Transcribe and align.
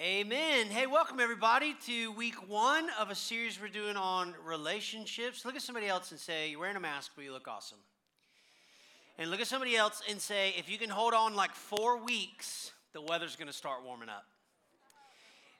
Amen. 0.00 0.68
Hey, 0.68 0.86
welcome 0.86 1.20
everybody 1.20 1.76
to 1.84 2.12
week 2.12 2.48
one 2.48 2.88
of 2.98 3.10
a 3.10 3.14
series 3.14 3.60
we're 3.60 3.68
doing 3.68 3.94
on 3.94 4.34
relationships. 4.42 5.44
Look 5.44 5.54
at 5.54 5.60
somebody 5.60 5.86
else 5.86 6.12
and 6.12 6.18
say, 6.18 6.50
You're 6.50 6.60
wearing 6.60 6.76
a 6.76 6.80
mask, 6.80 7.12
but 7.14 7.26
you 7.26 7.32
look 7.32 7.46
awesome. 7.46 7.76
And 9.18 9.30
look 9.30 9.42
at 9.42 9.48
somebody 9.48 9.76
else 9.76 10.00
and 10.08 10.18
say, 10.18 10.54
If 10.56 10.70
you 10.70 10.78
can 10.78 10.88
hold 10.88 11.12
on 11.12 11.34
like 11.34 11.54
four 11.54 12.02
weeks, 12.02 12.72
the 12.94 13.02
weather's 13.02 13.36
going 13.36 13.48
to 13.48 13.52
start 13.52 13.84
warming 13.84 14.08
up. 14.08 14.24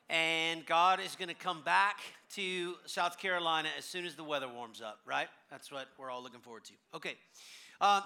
And 0.08 0.64
God 0.64 0.98
is 0.98 1.14
going 1.14 1.28
to 1.28 1.34
come 1.34 1.62
back 1.62 1.98
to 2.36 2.76
South 2.86 3.18
Carolina 3.18 3.68
as 3.76 3.84
soon 3.84 4.06
as 4.06 4.14
the 4.14 4.24
weather 4.24 4.48
warms 4.48 4.80
up, 4.80 5.00
right? 5.04 5.28
That's 5.50 5.70
what 5.70 5.88
we're 5.98 6.10
all 6.10 6.22
looking 6.22 6.40
forward 6.40 6.64
to. 6.64 6.72
Okay. 6.94 7.16
Uh, 7.82 8.00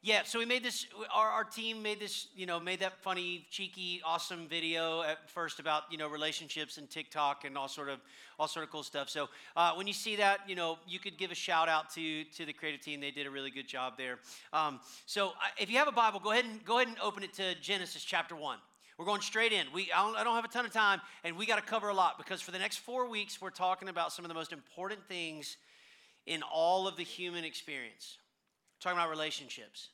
yeah, 0.00 0.22
so 0.24 0.38
we 0.38 0.44
made 0.44 0.62
this. 0.62 0.86
Our, 1.12 1.28
our 1.28 1.44
team 1.44 1.82
made 1.82 1.98
this. 1.98 2.28
You 2.36 2.46
know, 2.46 2.60
made 2.60 2.80
that 2.80 3.02
funny, 3.02 3.46
cheeky, 3.50 4.00
awesome 4.04 4.46
video 4.46 5.02
at 5.02 5.28
first 5.28 5.58
about 5.58 5.84
you 5.90 5.98
know 5.98 6.08
relationships 6.08 6.78
and 6.78 6.88
TikTok 6.88 7.44
and 7.44 7.58
all 7.58 7.66
sort 7.66 7.88
of 7.88 7.98
all 8.38 8.46
sort 8.46 8.64
of 8.64 8.70
cool 8.70 8.84
stuff. 8.84 9.10
So 9.10 9.28
uh, 9.56 9.72
when 9.74 9.88
you 9.88 9.92
see 9.92 10.14
that, 10.16 10.40
you 10.48 10.54
know, 10.54 10.78
you 10.86 11.00
could 11.00 11.18
give 11.18 11.32
a 11.32 11.34
shout 11.34 11.68
out 11.68 11.90
to 11.94 12.22
to 12.24 12.46
the 12.46 12.52
creative 12.52 12.80
team. 12.80 13.00
They 13.00 13.10
did 13.10 13.26
a 13.26 13.30
really 13.30 13.50
good 13.50 13.66
job 13.66 13.94
there. 13.98 14.20
Um, 14.52 14.78
so 15.06 15.32
if 15.58 15.68
you 15.68 15.78
have 15.78 15.88
a 15.88 15.92
Bible, 15.92 16.20
go 16.20 16.30
ahead 16.30 16.44
and 16.44 16.64
go 16.64 16.76
ahead 16.76 16.88
and 16.88 16.96
open 17.02 17.24
it 17.24 17.32
to 17.34 17.56
Genesis 17.60 18.04
chapter 18.04 18.36
one. 18.36 18.58
We're 18.98 19.06
going 19.06 19.20
straight 19.20 19.52
in. 19.52 19.66
We, 19.72 19.92
I, 19.94 20.02
don't, 20.02 20.16
I 20.16 20.24
don't 20.24 20.34
have 20.34 20.44
a 20.44 20.48
ton 20.48 20.64
of 20.64 20.72
time, 20.72 21.00
and 21.22 21.36
we 21.36 21.46
got 21.46 21.56
to 21.56 21.62
cover 21.62 21.88
a 21.88 21.94
lot 21.94 22.18
because 22.18 22.40
for 22.40 22.50
the 22.50 22.58
next 22.58 22.78
four 22.78 23.08
weeks, 23.08 23.40
we're 23.40 23.50
talking 23.50 23.88
about 23.88 24.12
some 24.12 24.24
of 24.24 24.28
the 24.28 24.34
most 24.34 24.52
important 24.52 25.06
things 25.06 25.56
in 26.26 26.42
all 26.42 26.88
of 26.88 26.96
the 26.96 27.04
human 27.04 27.44
experience. 27.44 28.18
Talking 28.80 28.98
about 28.98 29.10
relationships. 29.10 29.88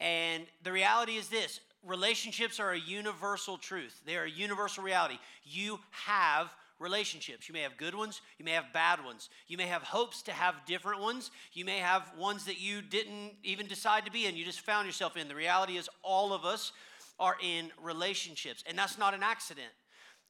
And 0.00 0.44
the 0.62 0.72
reality 0.72 1.16
is 1.16 1.28
this 1.28 1.60
relationships 1.84 2.58
are 2.58 2.72
a 2.72 2.78
universal 2.78 3.58
truth, 3.58 4.00
they 4.04 4.16
are 4.16 4.24
a 4.24 4.30
universal 4.30 4.82
reality. 4.82 5.18
You 5.44 5.78
have 5.90 6.54
relationships. 6.78 7.48
You 7.48 7.52
may 7.54 7.62
have 7.62 7.76
good 7.76 7.94
ones, 7.94 8.20
you 8.38 8.44
may 8.44 8.52
have 8.52 8.72
bad 8.72 9.04
ones. 9.04 9.30
You 9.46 9.56
may 9.56 9.66
have 9.66 9.82
hopes 9.82 10.22
to 10.22 10.32
have 10.32 10.54
different 10.66 11.00
ones. 11.00 11.30
You 11.52 11.64
may 11.64 11.78
have 11.78 12.12
ones 12.18 12.44
that 12.44 12.60
you 12.60 12.82
didn't 12.82 13.32
even 13.42 13.66
decide 13.66 14.04
to 14.06 14.12
be 14.12 14.26
in, 14.26 14.36
you 14.36 14.44
just 14.44 14.60
found 14.60 14.86
yourself 14.86 15.16
in. 15.16 15.28
The 15.28 15.34
reality 15.34 15.76
is, 15.76 15.88
all 16.02 16.32
of 16.32 16.44
us 16.44 16.72
are 17.18 17.36
in 17.42 17.70
relationships, 17.82 18.62
and 18.66 18.78
that's 18.78 18.98
not 18.98 19.14
an 19.14 19.22
accident. 19.22 19.72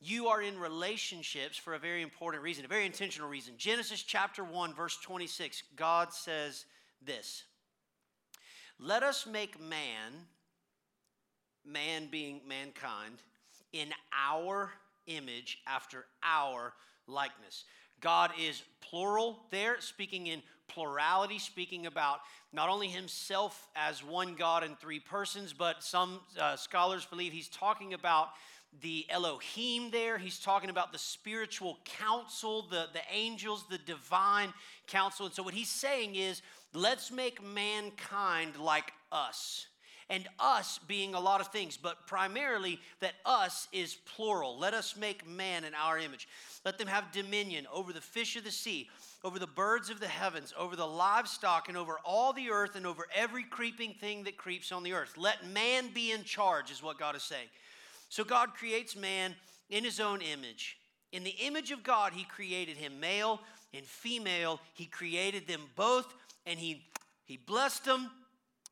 You 0.00 0.28
are 0.28 0.42
in 0.42 0.58
relationships 0.58 1.56
for 1.56 1.74
a 1.74 1.78
very 1.78 2.02
important 2.02 2.42
reason, 2.42 2.64
a 2.64 2.68
very 2.68 2.86
intentional 2.86 3.28
reason. 3.28 3.54
Genesis 3.56 4.02
chapter 4.02 4.44
1, 4.44 4.74
verse 4.74 4.98
26, 4.98 5.62
God 5.74 6.12
says 6.12 6.66
this 7.04 7.44
Let 8.78 9.02
us 9.02 9.26
make 9.26 9.60
man, 9.60 10.12
man 11.64 12.08
being 12.10 12.40
mankind, 12.46 13.22
in 13.72 13.88
our 14.12 14.70
image 15.06 15.58
after 15.66 16.04
our 16.22 16.74
likeness. 17.06 17.64
God 18.00 18.32
is 18.38 18.62
plural 18.80 19.38
there, 19.50 19.80
speaking 19.80 20.26
in 20.26 20.42
plurality, 20.68 21.38
speaking 21.38 21.86
about 21.86 22.20
not 22.52 22.68
only 22.68 22.88
himself 22.88 23.68
as 23.74 24.04
one 24.04 24.34
God 24.34 24.62
in 24.62 24.76
three 24.76 25.00
persons, 25.00 25.52
but 25.52 25.82
some 25.82 26.20
uh, 26.38 26.56
scholars 26.56 27.06
believe 27.06 27.32
he's 27.32 27.48
talking 27.48 27.94
about 27.94 28.30
the 28.82 29.06
Elohim 29.08 29.90
there. 29.90 30.18
He's 30.18 30.38
talking 30.38 30.68
about 30.68 30.92
the 30.92 30.98
spiritual 30.98 31.78
council, 31.84 32.66
the, 32.68 32.88
the 32.92 33.00
angels, 33.10 33.64
the 33.70 33.78
divine 33.78 34.52
council. 34.86 35.26
And 35.26 35.34
so, 35.34 35.42
what 35.42 35.54
he's 35.54 35.70
saying 35.70 36.14
is, 36.14 36.42
let's 36.76 37.10
make 37.10 37.42
mankind 37.42 38.56
like 38.58 38.92
us 39.10 39.66
and 40.08 40.28
us 40.38 40.78
being 40.86 41.14
a 41.14 41.20
lot 41.20 41.40
of 41.40 41.48
things, 41.48 41.76
but 41.76 42.06
primarily 42.06 42.78
that 43.00 43.14
us 43.24 43.66
is 43.72 43.96
plural. 44.14 44.58
Let 44.58 44.72
us 44.72 44.96
make 44.96 45.26
man 45.26 45.64
in 45.64 45.74
our 45.74 45.98
image. 45.98 46.28
Let 46.64 46.78
them 46.78 46.86
have 46.86 47.10
dominion 47.10 47.66
over 47.72 47.92
the 47.92 48.00
fish 48.00 48.36
of 48.36 48.44
the 48.44 48.52
sea, 48.52 48.88
over 49.24 49.38
the 49.38 49.48
birds 49.48 49.90
of 49.90 49.98
the 49.98 50.06
heavens, 50.06 50.54
over 50.56 50.76
the 50.76 50.86
livestock, 50.86 51.68
and 51.68 51.76
over 51.76 51.98
all 52.04 52.32
the 52.32 52.50
earth, 52.50 52.76
and 52.76 52.86
over 52.86 53.06
every 53.14 53.42
creeping 53.42 53.94
thing 53.94 54.22
that 54.24 54.36
creeps 54.36 54.70
on 54.70 54.84
the 54.84 54.92
earth. 54.92 55.14
Let 55.16 55.44
man 55.48 55.88
be 55.92 56.12
in 56.12 56.22
charge, 56.22 56.70
is 56.70 56.82
what 56.82 56.98
God 56.98 57.16
is 57.16 57.24
saying. 57.24 57.48
So 58.08 58.22
God 58.22 58.54
creates 58.54 58.94
man 58.94 59.34
in 59.70 59.82
his 59.82 59.98
own 59.98 60.20
image. 60.20 60.78
In 61.10 61.24
the 61.24 61.34
image 61.40 61.72
of 61.72 61.82
God, 61.82 62.12
he 62.12 62.24
created 62.24 62.76
him, 62.76 63.00
male 63.00 63.40
and 63.74 63.84
female. 63.84 64.60
He 64.74 64.86
created 64.86 65.48
them 65.48 65.62
both, 65.74 66.14
and 66.46 66.58
he, 66.58 66.84
he 67.24 67.36
blessed 67.36 67.84
them 67.84 68.10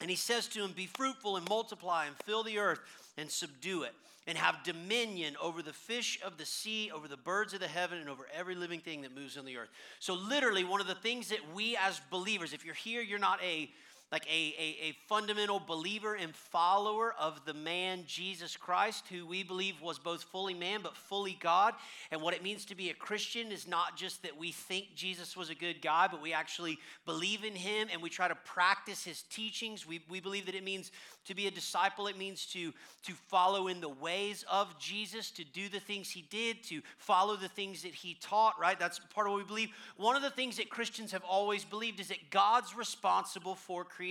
and 0.01 0.11
he 0.11 0.17
says 0.17 0.47
to 0.49 0.65
him, 0.65 0.73
Be 0.73 0.87
fruitful 0.87 1.37
and 1.37 1.49
multiply 1.49 2.07
and 2.07 2.17
fill 2.25 2.43
the 2.43 2.59
earth 2.59 2.81
and 3.17 3.31
subdue 3.31 3.83
it, 3.85 3.93
and 4.27 4.37
have 4.37 4.65
dominion 4.65 5.37
over 5.41 5.63
the 5.63 5.73
fish 5.73 6.19
of 6.25 6.37
the 6.37 6.47
sea, 6.47 6.91
over 6.95 7.07
the 7.09 7.17
birds 7.17 7.55
of 7.55 7.61
the 7.61 7.69
heaven, 7.69 7.99
and 7.99 8.09
over 8.09 8.27
every 8.37 8.55
living 8.55 8.81
thing 8.81 9.03
that 9.03 9.15
moves 9.15 9.37
on 9.37 9.45
the 9.45 9.57
earth. 9.57 9.69
So, 10.01 10.15
literally, 10.15 10.65
one 10.65 10.81
of 10.81 10.87
the 10.87 10.95
things 10.95 11.29
that 11.29 11.39
we 11.55 11.77
as 11.77 12.01
believers, 12.11 12.53
if 12.53 12.65
you're 12.65 12.75
here, 12.75 13.03
you're 13.03 13.19
not 13.19 13.41
a 13.43 13.71
like 14.15 14.29
a, 14.29 14.55
a, 14.57 14.91
a, 14.91 14.97
fundamental 15.09 15.59
believer 15.59 16.15
and 16.15 16.37
follower 16.37 17.17
of 17.19 17.45
the 17.47 17.53
man 17.53 18.05
Jesus 18.07 18.57
Christ, 18.57 19.07
who 19.11 19.27
we 19.27 19.43
believe 19.43 19.83
was 19.83 19.99
both 19.99 20.23
fully 20.23 20.55
man 20.55 20.83
but 20.85 20.97
fully 20.97 21.37
God. 21.41 21.75
And 22.13 22.23
what 22.23 22.33
it 22.33 22.41
means 22.41 22.65
to 22.67 22.77
be 22.77 22.91
a 22.91 22.95
Christian 22.95 23.51
is 23.51 23.67
not 23.67 23.97
just 23.97 24.23
that 24.23 24.39
we 24.39 24.53
think 24.53 24.95
Jesus 24.95 25.37
was 25.37 25.51
a 25.51 25.55
good 25.57 25.83
guy, 25.83 26.07
but 26.09 26.23
we 26.23 26.33
actually 26.33 26.79
believe 27.07 27.43
in 27.43 27.57
him 27.57 27.89
and 27.93 28.01
we 28.01 28.09
try 28.09 28.29
to 28.29 28.37
practice 28.37 29.03
his 29.03 29.23
teachings. 29.23 29.85
We, 29.85 30.01
we 30.09 30.21
believe 30.21 30.47
that 30.47 30.55
it 30.55 30.63
means 30.63 30.93
to 31.25 31.35
be 31.35 31.49
a 31.49 31.51
disciple, 31.51 32.07
it 32.07 32.17
means 32.17 32.47
to, 32.53 32.73
to 33.07 33.13
follow 33.15 33.67
in 33.67 33.81
the 33.81 33.89
ways 33.89 34.45
of 34.49 34.79
Jesus, 34.79 35.31
to 35.33 35.45
do 35.45 35.69
the 35.69 35.81
things 35.81 36.09
he 36.11 36.23
did, 36.31 36.63
to 36.65 36.83
follow 36.99 37.35
the 37.35 37.49
things 37.49 37.83
that 37.83 37.95
he 37.95 38.17
taught, 38.21 38.61
right? 38.61 38.79
That's 38.79 39.01
part 39.13 39.27
of 39.27 39.33
what 39.33 39.39
we 39.39 39.45
believe. 39.45 39.71
One 39.97 40.15
of 40.15 40.23
the 40.23 40.31
things 40.31 40.59
that 40.59 40.69
Christians 40.69 41.11
have 41.11 41.25
always 41.25 41.65
believed 41.65 41.99
is 41.99 42.09
that 42.09 42.31
God's 42.31 42.77
responsible 42.77 43.57
for 43.57 43.85
creation 43.85 44.04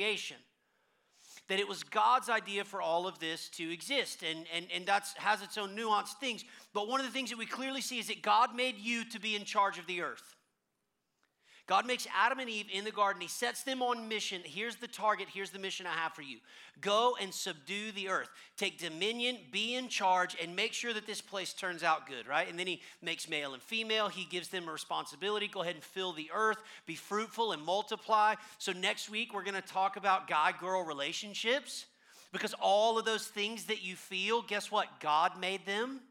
that 1.49 1.59
it 1.59 1.67
was 1.67 1.83
God's 1.83 2.29
idea 2.29 2.63
for 2.63 2.81
all 2.81 3.05
of 3.05 3.19
this 3.19 3.49
to 3.49 3.71
exist. 3.71 4.23
And, 4.23 4.45
and, 4.55 4.67
and 4.73 4.85
that 4.85 5.07
has 5.17 5.41
its 5.41 5.57
own 5.57 5.75
nuanced 5.75 6.19
things. 6.19 6.43
But 6.73 6.87
one 6.87 6.99
of 6.99 7.05
the 7.05 7.11
things 7.11 7.29
that 7.29 7.39
we 7.39 7.45
clearly 7.45 7.81
see 7.81 7.99
is 7.99 8.07
that 8.07 8.21
God 8.21 8.55
made 8.55 8.77
you 8.77 9.03
to 9.09 9.19
be 9.19 9.35
in 9.35 9.43
charge 9.43 9.77
of 9.77 9.85
the 9.87 10.01
earth. 10.01 10.32
God 11.65 11.87
makes 11.87 12.05
Adam 12.13 12.39
and 12.39 12.49
Eve 12.49 12.65
in 12.73 12.83
the 12.83 12.91
garden. 12.91 13.21
He 13.21 13.29
sets 13.29 13.63
them 13.63 13.81
on 13.81 14.09
mission. 14.09 14.41
Here's 14.43 14.75
the 14.75 14.87
target. 14.87 15.27
Here's 15.33 15.51
the 15.51 15.59
mission 15.59 15.87
I 15.87 15.93
have 15.93 16.13
for 16.13 16.21
you 16.21 16.39
go 16.81 17.15
and 17.21 17.33
subdue 17.33 17.91
the 17.93 18.09
earth. 18.09 18.29
Take 18.57 18.79
dominion, 18.79 19.37
be 19.51 19.75
in 19.75 19.87
charge, 19.87 20.35
and 20.41 20.55
make 20.55 20.73
sure 20.73 20.93
that 20.93 21.07
this 21.07 21.21
place 21.21 21.53
turns 21.53 21.83
out 21.83 22.07
good, 22.07 22.27
right? 22.27 22.49
And 22.49 22.59
then 22.59 22.67
he 22.67 22.81
makes 23.01 23.29
male 23.29 23.53
and 23.53 23.63
female. 23.63 24.09
He 24.09 24.25
gives 24.25 24.49
them 24.49 24.67
a 24.67 24.71
responsibility. 24.71 25.47
Go 25.47 25.61
ahead 25.61 25.75
and 25.75 25.83
fill 25.83 26.11
the 26.11 26.29
earth, 26.33 26.57
be 26.85 26.95
fruitful, 26.95 27.53
and 27.53 27.63
multiply. 27.63 28.35
So 28.57 28.73
next 28.73 29.09
week, 29.09 29.33
we're 29.33 29.43
going 29.43 29.53
to 29.53 29.61
talk 29.61 29.95
about 29.95 30.27
guy 30.27 30.53
girl 30.59 30.83
relationships 30.83 31.85
because 32.33 32.53
all 32.55 32.97
of 32.97 33.05
those 33.05 33.27
things 33.27 33.65
that 33.65 33.83
you 33.83 33.95
feel, 33.95 34.41
guess 34.41 34.69
what? 34.69 34.99
God 34.99 35.39
made 35.39 35.65
them. 35.65 36.01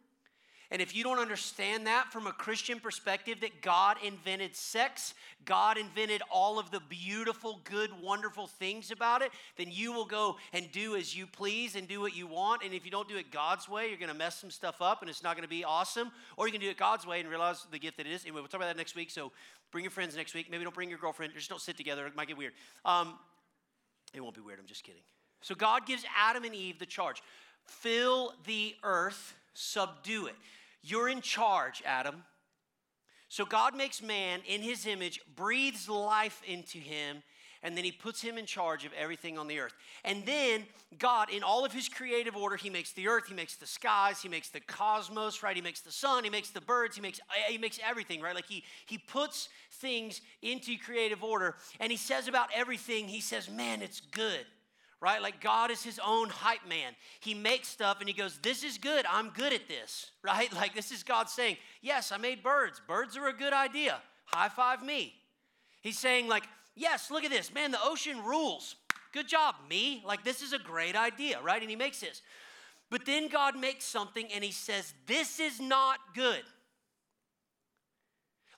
And 0.72 0.80
if 0.80 0.96
you 0.96 1.04
don't 1.04 1.18
understand 1.18 1.86
that 1.86 2.10
from 2.10 2.26
a 2.26 2.32
Christian 2.32 2.80
perspective, 2.80 3.40
that 3.42 3.60
God 3.60 3.98
invented 4.02 4.56
sex, 4.56 5.12
God 5.44 5.76
invented 5.76 6.22
all 6.30 6.58
of 6.58 6.70
the 6.70 6.80
beautiful, 6.80 7.60
good, 7.64 7.90
wonderful 8.02 8.46
things 8.46 8.90
about 8.90 9.20
it, 9.20 9.32
then 9.56 9.66
you 9.70 9.92
will 9.92 10.06
go 10.06 10.36
and 10.54 10.72
do 10.72 10.96
as 10.96 11.14
you 11.14 11.26
please 11.26 11.76
and 11.76 11.86
do 11.86 12.00
what 12.00 12.16
you 12.16 12.26
want. 12.26 12.62
And 12.64 12.72
if 12.72 12.86
you 12.86 12.90
don't 12.90 13.06
do 13.06 13.18
it 13.18 13.30
God's 13.30 13.68
way, 13.68 13.88
you're 13.88 13.98
going 13.98 14.08
to 14.08 14.16
mess 14.16 14.38
some 14.38 14.50
stuff 14.50 14.80
up 14.80 15.02
and 15.02 15.10
it's 15.10 15.22
not 15.22 15.36
going 15.36 15.44
to 15.44 15.48
be 15.48 15.62
awesome. 15.62 16.10
Or 16.38 16.46
you 16.46 16.52
can 16.52 16.62
do 16.62 16.70
it 16.70 16.78
God's 16.78 17.06
way 17.06 17.20
and 17.20 17.28
realize 17.28 17.66
the 17.70 17.78
gift 17.78 17.98
that 17.98 18.06
it 18.06 18.12
is. 18.12 18.22
Anyway, 18.24 18.40
we'll 18.40 18.48
talk 18.48 18.60
about 18.60 18.68
that 18.68 18.78
next 18.78 18.96
week. 18.96 19.10
So 19.10 19.30
bring 19.72 19.84
your 19.84 19.90
friends 19.90 20.16
next 20.16 20.32
week. 20.32 20.50
Maybe 20.50 20.64
don't 20.64 20.74
bring 20.74 20.88
your 20.88 20.98
girlfriend. 20.98 21.34
Just 21.34 21.50
don't 21.50 21.60
sit 21.60 21.76
together. 21.76 22.06
It 22.06 22.16
might 22.16 22.28
get 22.28 22.38
weird. 22.38 22.54
Um, 22.86 23.18
it 24.14 24.22
won't 24.22 24.34
be 24.34 24.40
weird. 24.40 24.58
I'm 24.58 24.66
just 24.66 24.84
kidding. 24.84 25.02
So 25.42 25.54
God 25.54 25.84
gives 25.84 26.04
Adam 26.16 26.44
and 26.44 26.54
Eve 26.54 26.78
the 26.78 26.86
charge 26.86 27.22
fill 27.66 28.32
the 28.46 28.74
earth, 28.82 29.34
subdue 29.52 30.26
it. 30.26 30.34
You're 30.82 31.08
in 31.08 31.20
charge, 31.20 31.82
Adam. 31.86 32.24
So 33.28 33.44
God 33.44 33.74
makes 33.74 34.02
man 34.02 34.40
in 34.46 34.60
his 34.60 34.86
image, 34.86 35.20
breathes 35.34 35.88
life 35.88 36.42
into 36.46 36.78
him, 36.78 37.22
and 37.62 37.76
then 37.76 37.84
he 37.84 37.92
puts 37.92 38.20
him 38.20 38.36
in 38.36 38.44
charge 38.44 38.84
of 38.84 38.92
everything 38.92 39.38
on 39.38 39.46
the 39.46 39.60
earth. 39.60 39.72
And 40.04 40.26
then 40.26 40.66
God, 40.98 41.30
in 41.30 41.42
all 41.42 41.64
of 41.64 41.72
his 41.72 41.88
creative 41.88 42.36
order, 42.36 42.56
he 42.56 42.68
makes 42.68 42.92
the 42.92 43.06
earth, 43.06 43.28
he 43.28 43.34
makes 43.34 43.56
the 43.56 43.66
skies, 43.66 44.20
he 44.20 44.28
makes 44.28 44.48
the 44.48 44.60
cosmos, 44.60 45.42
right? 45.42 45.54
He 45.54 45.62
makes 45.62 45.80
the 45.80 45.92
sun, 45.92 46.24
he 46.24 46.30
makes 46.30 46.50
the 46.50 46.60
birds, 46.60 46.96
he 46.96 47.02
makes 47.02 47.20
he 47.48 47.58
makes 47.58 47.78
everything, 47.82 48.20
right? 48.20 48.34
Like 48.34 48.48
he 48.48 48.64
he 48.86 48.98
puts 48.98 49.48
things 49.70 50.20
into 50.42 50.76
creative 50.76 51.22
order, 51.22 51.56
and 51.78 51.92
he 51.92 51.96
says 51.96 52.26
about 52.26 52.48
everything, 52.54 53.06
he 53.06 53.20
says, 53.20 53.48
"Man, 53.48 53.80
it's 53.80 54.00
good." 54.00 54.44
Right? 55.02 55.20
Like 55.20 55.40
God 55.40 55.70
is 55.70 55.82
his 55.82 56.00
own 56.02 56.28
hype 56.28 56.66
man. 56.66 56.94
He 57.20 57.34
makes 57.34 57.68
stuff 57.68 57.98
and 58.00 58.08
he 58.08 58.14
goes, 58.14 58.38
This 58.40 58.62
is 58.62 58.78
good. 58.78 59.04
I'm 59.10 59.30
good 59.30 59.52
at 59.52 59.68
this, 59.68 60.12
right? 60.22 60.50
Like 60.54 60.74
this 60.74 60.92
is 60.92 61.02
God 61.02 61.28
saying, 61.28 61.56
Yes, 61.82 62.12
I 62.12 62.16
made 62.16 62.42
birds. 62.42 62.80
Birds 62.86 63.16
are 63.16 63.26
a 63.26 63.32
good 63.32 63.52
idea. 63.52 64.00
High 64.26 64.48
five 64.48 64.82
me. 64.82 65.14
He's 65.82 65.98
saying, 65.98 66.28
like, 66.28 66.44
Yes, 66.74 67.10
look 67.10 67.24
at 67.24 67.30
this. 67.30 67.52
Man, 67.52 67.72
the 67.72 67.82
ocean 67.84 68.24
rules. 68.24 68.76
Good 69.12 69.28
job, 69.28 69.56
me. 69.68 70.02
Like, 70.06 70.24
this 70.24 70.40
is 70.40 70.54
a 70.54 70.58
great 70.58 70.96
idea, 70.96 71.38
right? 71.42 71.60
And 71.60 71.68
he 71.68 71.76
makes 71.76 72.00
this. 72.00 72.22
But 72.88 73.04
then 73.04 73.28
God 73.28 73.58
makes 73.58 73.84
something 73.84 74.28
and 74.32 74.42
he 74.42 74.52
says, 74.52 74.94
This 75.06 75.40
is 75.40 75.60
not 75.60 75.98
good. 76.14 76.42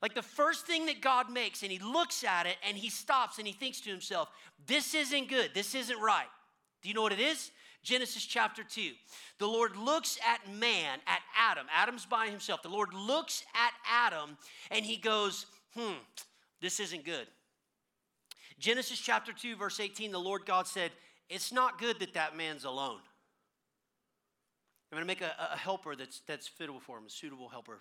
Like 0.05 0.15
the 0.15 0.21
first 0.21 0.67
thing 0.67 0.85
that 0.85 1.01
God 1.01 1.31
makes, 1.31 1.63
and 1.63 1.73
he 1.73 1.79
looks 1.79 2.25
at 2.25 2.45
it 2.45 2.57
and 2.69 2.77
he 2.77 2.91
stops 2.91 3.39
and 3.39 3.47
he 3.47 3.55
thinks 3.55 3.81
to 3.81 3.91
himself, 3.91 4.29
This 4.67 4.95
isn't 4.95 5.31
good. 5.31 5.53
This 5.55 5.75
isn't 5.75 5.99
right. 5.99 6.27
Do 6.83 6.91
you 6.91 6.95
know 6.95 7.01
what 7.01 7.15
it 7.15 7.21
is? 7.21 7.51
Genesis 7.83 8.23
chapter 8.23 8.63
2. 8.63 8.91
The 9.39 9.47
Lord 9.47 9.79
looks 9.79 10.19
at 10.29 10.47
man, 10.53 10.99
at 11.07 11.21
Adam. 11.39 11.65
Adam's 11.75 12.05
by 12.05 12.27
himself. 12.27 12.63
The 12.63 12.69
Lord 12.69 12.93
looks 12.93 13.47
at 13.55 13.73
Adam 13.91 14.37
and 14.71 14.85
he 14.85 14.99
goes, 14.99 15.47
Hmm, 15.75 15.95
this 16.61 16.81
isn't 16.81 17.07
good. 17.07 17.27
Genesis 18.59 19.01
chapter 19.01 19.33
2, 19.33 19.57
verse 19.57 19.81
18, 19.81 20.13
the 20.13 20.19
Lord 20.19 20.45
God 20.45 20.67
said, 20.67 20.91
It's 21.31 21.51
not 21.51 21.79
good 21.79 21.99
that 22.01 22.13
that 22.13 22.37
man's 22.37 22.65
alone. 22.65 23.01
I'm 24.93 24.97
going 24.99 25.03
to 25.03 25.07
make 25.07 25.23
a, 25.23 25.35
a 25.51 25.57
helper 25.57 25.97
that's, 25.97 26.21
that's 26.27 26.47
fitable 26.47 26.83
for 26.83 26.99
him, 26.99 27.07
a 27.07 27.11
suitable 27.11 27.49
helper. 27.49 27.81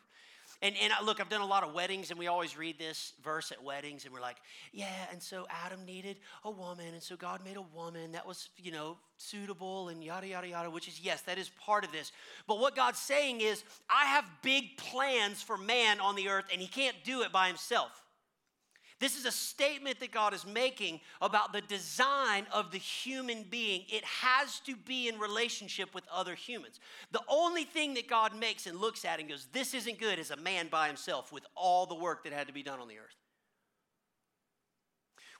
And, 0.64 0.76
and 0.82 0.94
look, 1.06 1.20
I've 1.20 1.28
done 1.28 1.42
a 1.42 1.46
lot 1.46 1.64
of 1.64 1.74
weddings, 1.74 2.10
and 2.10 2.18
we 2.18 2.28
always 2.28 2.58
read 2.58 2.80
this 2.80 3.12
verse 3.22 3.52
at 3.52 3.62
weddings, 3.62 4.06
and 4.06 4.14
we're 4.14 4.22
like, 4.22 4.38
yeah, 4.72 4.88
and 5.12 5.22
so 5.22 5.46
Adam 5.50 5.84
needed 5.86 6.16
a 6.46 6.50
woman, 6.50 6.94
and 6.94 7.04
so 7.04 7.18
God 7.18 7.42
made 7.44 7.58
a 7.58 7.62
woman 7.62 8.14
that 8.14 8.26
was, 8.26 8.48
you 8.56 8.72
know, 8.72 8.98
suitable, 9.18 9.90
and 9.90 10.02
yada, 10.02 10.26
yada, 10.26 10.48
yada, 10.48 10.70
which 10.70 10.88
is, 10.88 11.02
yes, 11.02 11.20
that 11.24 11.38
is 11.38 11.50
part 11.66 11.84
of 11.84 11.92
this. 11.92 12.14
But 12.48 12.60
what 12.60 12.78
God's 12.78 13.00
saying 13.00 13.42
is, 13.42 13.62
I 13.90 14.06
have 14.06 14.24
big 14.42 14.78
plans 14.78 15.42
for 15.44 15.58
man 15.58 16.00
on 16.00 16.16
the 16.16 16.30
earth, 16.30 16.46
and 16.50 16.62
he 16.62 16.68
can't 16.68 16.96
do 17.04 17.24
it 17.24 17.34
by 17.34 17.48
himself. 17.48 18.03
This 19.04 19.18
is 19.18 19.26
a 19.26 19.34
statement 19.34 20.00
that 20.00 20.14
God 20.14 20.34
is 20.34 20.46
making 20.46 21.02
about 21.22 21.52
the 21.52 21.60
design 21.60 22.48
of 22.54 22.72
the 22.72 22.78
human 22.78 23.44
being. 23.44 23.84
It 23.90 24.06
has 24.06 24.62
to 24.62 24.78
be 24.78 25.10
in 25.10 25.20
relationship 25.20 25.94
with 25.94 26.06
other 26.10 26.36
humans. 26.36 26.80
The 27.12 27.20
only 27.28 27.66
thing 27.66 27.96
that 27.96 28.08
God 28.08 28.34
makes 28.34 28.66
and 28.66 28.80
looks 28.80 29.04
at 29.04 29.20
and 29.20 29.28
goes, 29.28 29.50
This 29.52 29.74
isn't 29.74 30.00
good, 30.00 30.20
is 30.20 30.32
a 30.32 30.38
man 30.38 30.70
by 30.70 30.88
himself 30.88 31.34
with 31.34 31.46
all 31.54 31.86
the 31.86 31.96
work 31.96 32.24
that 32.24 32.32
had 32.32 32.48
to 32.48 32.54
be 32.54 32.64
done 32.64 32.80
on 32.80 32.88
the 32.88 32.98
earth 32.98 33.18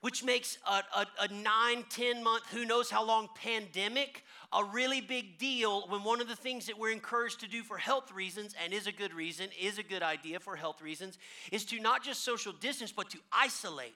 which 0.04 0.22
makes 0.22 0.58
a, 0.70 0.84
a, 0.98 1.08
a, 1.22 1.28
nine, 1.30 1.86
10 1.90 2.22
month, 2.22 2.44
who 2.52 2.66
knows 2.66 2.90
how 2.90 3.02
long 3.02 3.30
pandemic 3.36 4.26
a 4.52 4.62
really 4.62 5.00
big 5.00 5.38
deal 5.38 5.88
when 5.88 6.04
one 6.04 6.20
of 6.20 6.28
the 6.28 6.36
things 6.36 6.66
that 6.66 6.78
we're 6.78 6.92
encouraged 6.92 7.40
to 7.40 7.48
do 7.48 7.64
for 7.64 7.78
health 7.78 8.12
reasons, 8.12 8.54
and 8.62 8.74
is 8.74 8.86
a 8.86 8.92
good 8.92 9.14
reason, 9.14 9.48
is 9.58 9.78
a 9.78 9.84
good 9.84 10.04
idea 10.04 10.42
for 10.42 10.58
health 10.58 10.82
reasons, 10.82 11.18
is 11.54 11.64
to 11.64 11.80
not 11.80 12.04
just 12.04 12.26
social 12.26 12.52
distance, 12.52 12.92
but 12.92 13.10
to 13.12 13.18
isolate. 13.32 13.96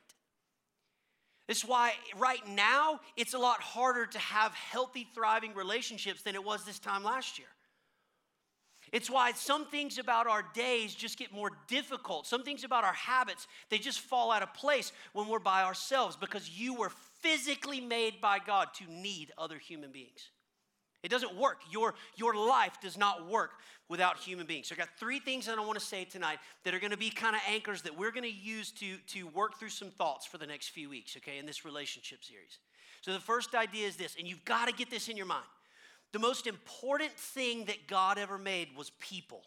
That's 1.50 1.66
why 1.66 1.92
right 2.18 2.48
now 2.48 3.02
it's 3.18 3.34
a 3.34 3.40
lot 3.40 3.60
harder 3.60 4.06
to 4.06 4.20
have 4.20 4.54
healthy, 4.54 5.10
thriving 5.14 5.54
relationships 5.56 6.22
than 6.22 6.36
it 6.36 6.44
was 6.44 6.64
this 6.64 6.80
time 6.80 7.04
last 7.04 7.38
year. 7.38 7.50
It's 8.92 9.10
why 9.10 9.32
some 9.34 9.66
things 9.66 9.98
about 9.98 10.28
our 10.28 10.46
days 10.54 10.96
just 10.96 11.18
get 11.18 11.32
more 11.34 11.52
difficult. 11.68 12.26
Some 12.26 12.44
things 12.44 12.64
about 12.64 12.84
our 12.84 12.94
habits, 12.94 13.48
they 13.70 13.78
just 13.78 14.00
fall 14.00 14.32
out 14.32 14.44
of 14.44 14.54
place 14.54 14.92
when 15.14 15.28
we're 15.28 15.40
by 15.40 15.64
ourselves 15.64 16.16
because 16.16 16.50
you 16.50 16.74
were 16.74 16.92
physically 17.20 17.82
made 17.82 18.22
by 18.22 18.40
God 18.40 18.70
to 18.76 18.92
need 18.92 19.32
other 19.38 19.58
human 19.58 19.92
beings. 19.92 20.30
It 21.04 21.10
doesn't 21.10 21.36
work. 21.36 21.62
Your, 21.70 21.94
your 22.16 22.36
life 22.36 22.82
does 22.82 22.98
not 22.98 23.30
work 23.30 23.52
without 23.88 24.18
human 24.18 24.46
beings. 24.46 24.68
So 24.68 24.76
I 24.76 24.78
got 24.78 24.90
three 25.00 25.20
things 25.20 25.46
that 25.46 25.58
I 25.58 25.66
want 25.66 25.80
to 25.80 25.86
say 25.86 26.04
tonight 26.04 26.40
that 26.64 26.74
are 26.74 26.80
going 26.80 26.92
to 26.92 26.98
be 26.98 27.10
kind 27.10 27.36
of 27.36 27.42
anchors 27.48 27.82
that 27.84 27.98
we're 27.98 28.12
going 28.12 28.24
to 28.24 28.30
use 28.30 28.72
to, 28.74 28.98
to 29.14 29.28
work 29.28 29.60
through 29.60 29.70
some 29.70 29.90
thoughts 29.90 30.26
for 30.26 30.38
the 30.38 30.48
next 30.48 30.70
few 30.70 30.90
weeks, 30.90 31.16
okay, 31.18 31.38
in 31.38 31.46
this 31.46 31.64
relationship 31.64 32.24
series. 32.24 32.60
So 33.02 33.14
the 33.14 33.20
first 33.20 33.56
idea 33.56 33.88
is 33.88 33.96
this, 33.96 34.16
and 34.18 34.28
you've 34.28 34.44
got 34.44 34.68
to 34.68 34.74
get 34.74 34.90
this 34.90 35.08
in 35.08 35.16
your 35.16 35.28
mind. 35.28 35.46
The 36.14 36.20
most 36.20 36.48
important 36.48 37.12
thing 37.14 37.66
that 37.66 37.88
God 37.88 38.18
ever 38.18 38.38
made 38.38 38.70
was 38.76 38.92
people. 39.00 39.44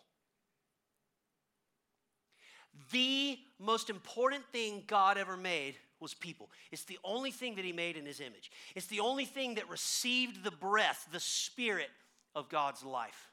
The 2.92 3.38
most 3.58 3.90
important 3.90 4.44
thing 4.52 4.84
God 4.86 5.18
ever 5.18 5.36
made 5.36 5.76
was 6.00 6.14
people. 6.14 6.50
It's 6.70 6.84
the 6.84 6.98
only 7.04 7.30
thing 7.30 7.56
that 7.56 7.64
He 7.64 7.72
made 7.72 7.96
in 7.96 8.06
His 8.06 8.20
image. 8.20 8.50
It's 8.74 8.86
the 8.86 9.00
only 9.00 9.24
thing 9.24 9.54
that 9.54 9.68
received 9.68 10.44
the 10.44 10.50
breath, 10.50 11.08
the 11.12 11.20
spirit 11.20 11.90
of 12.34 12.48
God's 12.48 12.84
life, 12.84 13.30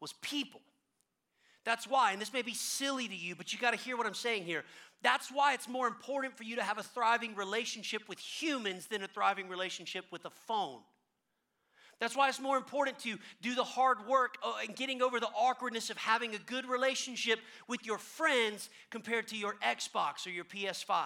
was 0.00 0.12
people. 0.14 0.60
That's 1.64 1.86
why, 1.86 2.12
and 2.12 2.20
this 2.20 2.32
may 2.32 2.42
be 2.42 2.54
silly 2.54 3.06
to 3.06 3.14
you, 3.14 3.36
but 3.36 3.52
you 3.52 3.58
got 3.58 3.70
to 3.70 3.76
hear 3.76 3.96
what 3.96 4.06
I'm 4.06 4.14
saying 4.14 4.44
here. 4.44 4.64
That's 5.02 5.30
why 5.30 5.54
it's 5.54 5.68
more 5.68 5.86
important 5.86 6.36
for 6.36 6.42
you 6.42 6.56
to 6.56 6.62
have 6.62 6.78
a 6.78 6.82
thriving 6.82 7.36
relationship 7.36 8.08
with 8.08 8.18
humans 8.18 8.86
than 8.86 9.02
a 9.02 9.08
thriving 9.08 9.48
relationship 9.48 10.04
with 10.10 10.24
a 10.24 10.30
phone. 10.30 10.80
That's 12.02 12.16
why 12.16 12.28
it's 12.28 12.40
more 12.40 12.56
important 12.56 12.98
to 13.00 13.16
do 13.42 13.54
the 13.54 13.62
hard 13.62 14.08
work 14.08 14.36
uh, 14.42 14.54
and 14.66 14.74
getting 14.74 15.02
over 15.02 15.20
the 15.20 15.28
awkwardness 15.28 15.88
of 15.88 15.96
having 15.96 16.34
a 16.34 16.38
good 16.38 16.66
relationship 16.68 17.38
with 17.68 17.86
your 17.86 17.96
friends 17.96 18.70
compared 18.90 19.28
to 19.28 19.36
your 19.36 19.54
Xbox 19.64 20.26
or 20.26 20.30
your 20.30 20.44
PS5. 20.44 21.04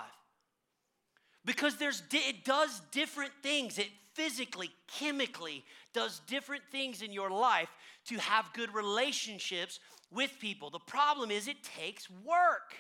Because 1.45 1.77
there's 1.77 2.03
it 2.11 2.47
does 2.47 2.81
different 2.93 3.33
things. 3.43 3.79
It 3.79 3.89
physically, 4.15 4.71
chemically 4.87 5.67
does 5.93 6.23
different 6.27 6.63
things 6.73 7.03
in 7.03 7.13
your 7.13 7.29
life 7.29 7.69
to 8.07 8.15
have 8.17 8.51
good 8.55 8.73
relationships 8.73 9.81
with 10.11 10.33
people. 10.41 10.71
The 10.71 10.79
problem 10.79 11.31
is 11.31 11.47
it 11.47 11.63
takes 11.63 12.09
work. 12.25 12.75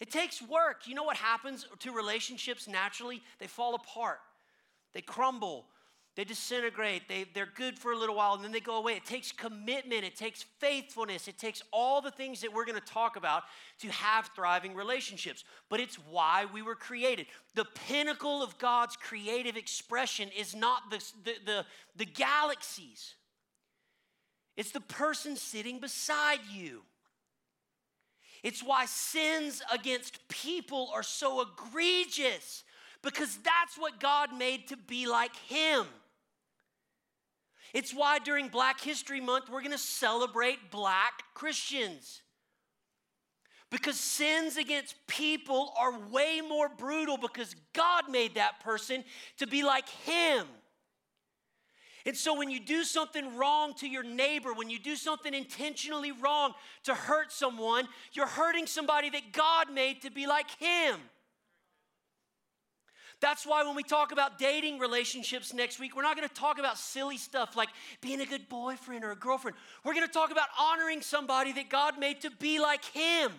It 0.00 0.10
takes 0.10 0.42
work. 0.42 0.88
You 0.88 0.96
know 0.96 1.04
what 1.04 1.18
happens 1.18 1.64
to 1.78 1.92
relationships 1.92 2.66
naturally? 2.66 3.22
They 3.38 3.46
fall 3.46 3.76
apart. 3.76 4.18
They 4.94 5.00
crumble 5.00 5.66
they 6.16 6.22
disintegrate. 6.22 7.08
They, 7.08 7.26
they're 7.34 7.48
good 7.56 7.76
for 7.76 7.92
a 7.92 7.98
little 7.98 8.14
while 8.14 8.34
and 8.34 8.44
then 8.44 8.52
they 8.52 8.60
go 8.60 8.76
away. 8.76 8.92
It 8.92 9.04
takes 9.04 9.32
commitment, 9.32 10.04
it 10.04 10.14
takes 10.14 10.44
faithfulness, 10.60 11.26
it 11.26 11.38
takes 11.38 11.62
all 11.72 12.00
the 12.00 12.12
things 12.12 12.40
that 12.42 12.52
we're 12.52 12.64
going 12.64 12.80
to 12.80 12.86
talk 12.86 13.16
about 13.16 13.42
to 13.80 13.88
have 13.88 14.30
thriving 14.34 14.74
relationships. 14.74 15.42
But 15.68 15.80
it's 15.80 15.96
why 15.96 16.46
we 16.52 16.62
were 16.62 16.76
created. 16.76 17.26
The 17.54 17.64
pinnacle 17.64 18.42
of 18.42 18.58
God's 18.58 18.96
creative 18.96 19.56
expression 19.56 20.30
is 20.36 20.54
not 20.54 20.90
the, 20.90 20.98
the, 21.24 21.34
the, 21.44 21.66
the 21.96 22.06
galaxies, 22.06 23.14
it's 24.56 24.70
the 24.70 24.80
person 24.80 25.34
sitting 25.36 25.80
beside 25.80 26.38
you. 26.52 26.82
It's 28.44 28.62
why 28.62 28.84
sins 28.84 29.62
against 29.72 30.28
people 30.28 30.90
are 30.94 31.02
so 31.02 31.40
egregious 31.40 32.62
because 33.02 33.38
that's 33.38 33.78
what 33.78 33.98
God 33.98 34.36
made 34.36 34.68
to 34.68 34.76
be 34.76 35.06
like 35.06 35.34
Him. 35.48 35.86
It's 37.74 37.92
why 37.92 38.20
during 38.20 38.48
Black 38.48 38.80
History 38.80 39.20
Month, 39.20 39.50
we're 39.50 39.60
going 39.60 39.72
to 39.72 39.78
celebrate 39.78 40.70
black 40.70 41.24
Christians. 41.34 42.22
Because 43.68 43.98
sins 43.98 44.56
against 44.56 44.94
people 45.08 45.74
are 45.76 45.98
way 45.98 46.40
more 46.40 46.68
brutal 46.68 47.18
because 47.18 47.56
God 47.72 48.04
made 48.08 48.36
that 48.36 48.60
person 48.60 49.02
to 49.38 49.48
be 49.48 49.64
like 49.64 49.88
Him. 49.88 50.46
And 52.06 52.16
so 52.16 52.38
when 52.38 52.50
you 52.50 52.60
do 52.60 52.84
something 52.84 53.36
wrong 53.36 53.74
to 53.78 53.88
your 53.88 54.04
neighbor, 54.04 54.52
when 54.52 54.70
you 54.70 54.78
do 54.78 54.94
something 54.94 55.34
intentionally 55.34 56.12
wrong 56.12 56.52
to 56.84 56.94
hurt 56.94 57.32
someone, 57.32 57.88
you're 58.12 58.26
hurting 58.26 58.66
somebody 58.66 59.10
that 59.10 59.32
God 59.32 59.72
made 59.72 60.02
to 60.02 60.10
be 60.10 60.28
like 60.28 60.50
Him. 60.60 61.00
That's 63.24 63.46
why 63.46 63.64
when 63.64 63.74
we 63.74 63.82
talk 63.82 64.12
about 64.12 64.38
dating 64.38 64.78
relationships 64.78 65.54
next 65.54 65.80
week, 65.80 65.96
we're 65.96 66.02
not 66.02 66.14
going 66.14 66.28
to 66.28 66.34
talk 66.34 66.58
about 66.58 66.76
silly 66.76 67.16
stuff 67.16 67.56
like 67.56 67.70
being 68.02 68.20
a 68.20 68.26
good 68.26 68.50
boyfriend 68.50 69.02
or 69.02 69.12
a 69.12 69.16
girlfriend. 69.16 69.56
We're 69.82 69.94
going 69.94 70.06
to 70.06 70.12
talk 70.12 70.30
about 70.30 70.48
honoring 70.60 71.00
somebody 71.00 71.50
that 71.52 71.70
God 71.70 71.98
made 71.98 72.20
to 72.20 72.30
be 72.30 72.60
like 72.60 72.84
Him. 72.84 73.32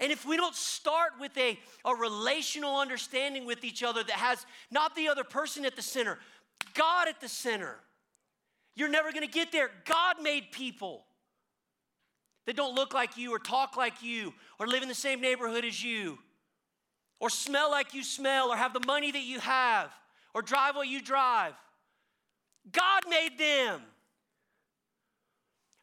And 0.00 0.10
if 0.10 0.24
we 0.24 0.38
don't 0.38 0.54
start 0.54 1.12
with 1.20 1.36
a, 1.36 1.58
a 1.84 1.94
relational 1.94 2.80
understanding 2.80 3.44
with 3.44 3.62
each 3.62 3.82
other 3.82 4.02
that 4.02 4.16
has 4.16 4.46
not 4.70 4.96
the 4.96 5.08
other 5.08 5.22
person 5.22 5.66
at 5.66 5.76
the 5.76 5.82
center, 5.82 6.18
God 6.72 7.08
at 7.08 7.20
the 7.20 7.28
center, 7.28 7.76
you're 8.74 8.88
never 8.88 9.12
going 9.12 9.26
to 9.26 9.30
get 9.30 9.52
there. 9.52 9.70
God 9.84 10.22
made 10.22 10.50
people 10.50 11.04
that 12.46 12.56
don't 12.56 12.74
look 12.74 12.94
like 12.94 13.18
you 13.18 13.34
or 13.34 13.38
talk 13.38 13.76
like 13.76 14.02
you 14.02 14.32
or 14.58 14.66
live 14.66 14.82
in 14.82 14.88
the 14.88 14.94
same 14.94 15.20
neighborhood 15.20 15.66
as 15.66 15.84
you 15.84 16.18
or 17.20 17.30
smell 17.30 17.70
like 17.70 17.94
you 17.94 18.02
smell, 18.02 18.50
or 18.50 18.56
have 18.56 18.72
the 18.72 18.84
money 18.86 19.10
that 19.10 19.22
you 19.22 19.40
have, 19.40 19.90
or 20.34 20.42
drive 20.42 20.76
what 20.76 20.88
you 20.88 21.00
drive. 21.00 21.54
God 22.70 23.02
made 23.08 23.38
them. 23.38 23.80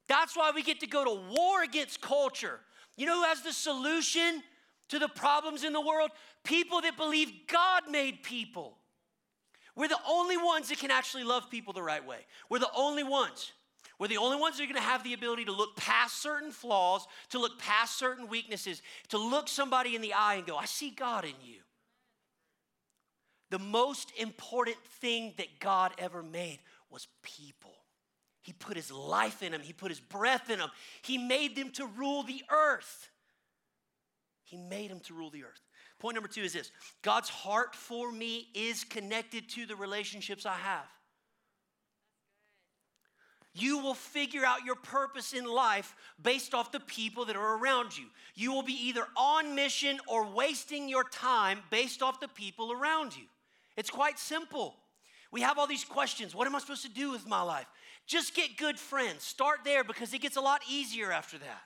That's 0.07 0.35
why 0.35 0.51
we 0.53 0.61
get 0.61 0.79
to 0.81 0.87
go 0.87 1.03
to 1.03 1.35
war 1.35 1.63
against 1.63 2.01
culture. 2.01 2.59
You 2.95 3.05
know 3.05 3.17
who 3.17 3.23
has 3.23 3.41
the 3.41 3.53
solution 3.53 4.43
to 4.89 4.99
the 4.99 5.09
problems 5.09 5.63
in 5.63 5.73
the 5.73 5.81
world? 5.81 6.11
People 6.43 6.81
that 6.81 6.95
believe 6.95 7.31
God 7.47 7.83
made 7.89 8.23
people. 8.23 8.77
We're 9.75 9.89
the 9.89 9.99
only 10.07 10.37
ones 10.37 10.69
that 10.69 10.77
can 10.77 10.91
actually 10.91 11.23
love 11.23 11.49
people 11.49 11.73
the 11.73 11.81
right 11.81 12.05
way. 12.05 12.19
We're 12.49 12.59
the 12.59 12.69
only 12.75 13.03
ones. 13.03 13.51
We're 13.99 14.07
the 14.07 14.17
only 14.17 14.37
ones 14.37 14.57
that 14.57 14.63
are 14.63 14.67
going 14.67 14.75
to 14.75 14.81
have 14.81 15.03
the 15.03 15.13
ability 15.13 15.45
to 15.45 15.51
look 15.51 15.75
past 15.75 16.21
certain 16.21 16.51
flaws, 16.51 17.07
to 17.29 17.39
look 17.39 17.59
past 17.59 17.97
certain 17.97 18.27
weaknesses, 18.27 18.81
to 19.09 19.17
look 19.17 19.47
somebody 19.47 19.95
in 19.95 20.01
the 20.01 20.13
eye 20.13 20.35
and 20.35 20.45
go, 20.45 20.57
I 20.57 20.65
see 20.65 20.89
God 20.89 21.23
in 21.23 21.33
you. 21.43 21.59
The 23.51 23.59
most 23.59 24.11
important 24.17 24.77
thing 24.99 25.33
that 25.37 25.59
God 25.59 25.93
ever 25.97 26.21
made 26.23 26.59
was 26.89 27.07
people. 27.23 27.73
He 28.41 28.53
put 28.53 28.75
his 28.75 28.91
life 28.91 29.41
in 29.41 29.51
them, 29.51 29.61
he 29.61 29.73
put 29.73 29.89
his 29.91 29.99
breath 29.99 30.49
in 30.49 30.59
them. 30.59 30.69
He 31.01 31.17
made 31.17 31.55
them 31.55 31.71
to 31.71 31.85
rule 31.85 32.23
the 32.23 32.43
earth. 32.51 33.09
He 34.43 34.57
made 34.57 34.91
them 34.91 34.99
to 35.01 35.13
rule 35.13 35.29
the 35.29 35.43
earth. 35.43 35.61
Point 35.99 36.15
number 36.15 36.29
two 36.29 36.41
is 36.41 36.53
this 36.53 36.71
God's 37.01 37.29
heart 37.29 37.75
for 37.75 38.11
me 38.11 38.49
is 38.53 38.83
connected 38.83 39.49
to 39.49 39.65
the 39.65 39.75
relationships 39.75 40.45
I 40.45 40.55
have. 40.55 40.85
You 43.57 43.77
will 43.77 43.93
figure 43.93 44.45
out 44.45 44.65
your 44.65 44.75
purpose 44.75 45.31
in 45.31 45.45
life 45.45 45.95
based 46.21 46.53
off 46.53 46.73
the 46.73 46.81
people 46.81 47.23
that 47.25 47.37
are 47.37 47.57
around 47.57 47.97
you. 47.97 48.03
You 48.35 48.51
will 48.51 48.63
be 48.63 48.73
either 48.87 49.07
on 49.15 49.55
mission 49.55 49.97
or 50.07 50.27
wasting 50.27 50.89
your 50.89 51.05
time 51.05 51.59
based 51.69 52.03
off 52.03 52.19
the 52.19 52.27
people 52.27 52.73
around 52.73 53.15
you. 53.15 53.23
It's 53.77 53.89
quite 53.89 54.19
simple. 54.19 54.75
We 55.31 55.39
have 55.39 55.57
all 55.57 55.67
these 55.67 55.85
questions. 55.85 56.35
What 56.35 56.47
am 56.47 56.55
I 56.55 56.59
supposed 56.59 56.83
to 56.83 56.91
do 56.91 57.11
with 57.11 57.25
my 57.25 57.41
life? 57.41 57.65
Just 58.05 58.35
get 58.35 58.57
good 58.57 58.77
friends. 58.77 59.23
Start 59.23 59.59
there 59.63 59.85
because 59.85 60.13
it 60.13 60.19
gets 60.19 60.35
a 60.35 60.41
lot 60.41 60.61
easier 60.69 61.13
after 61.13 61.37
that. 61.37 61.61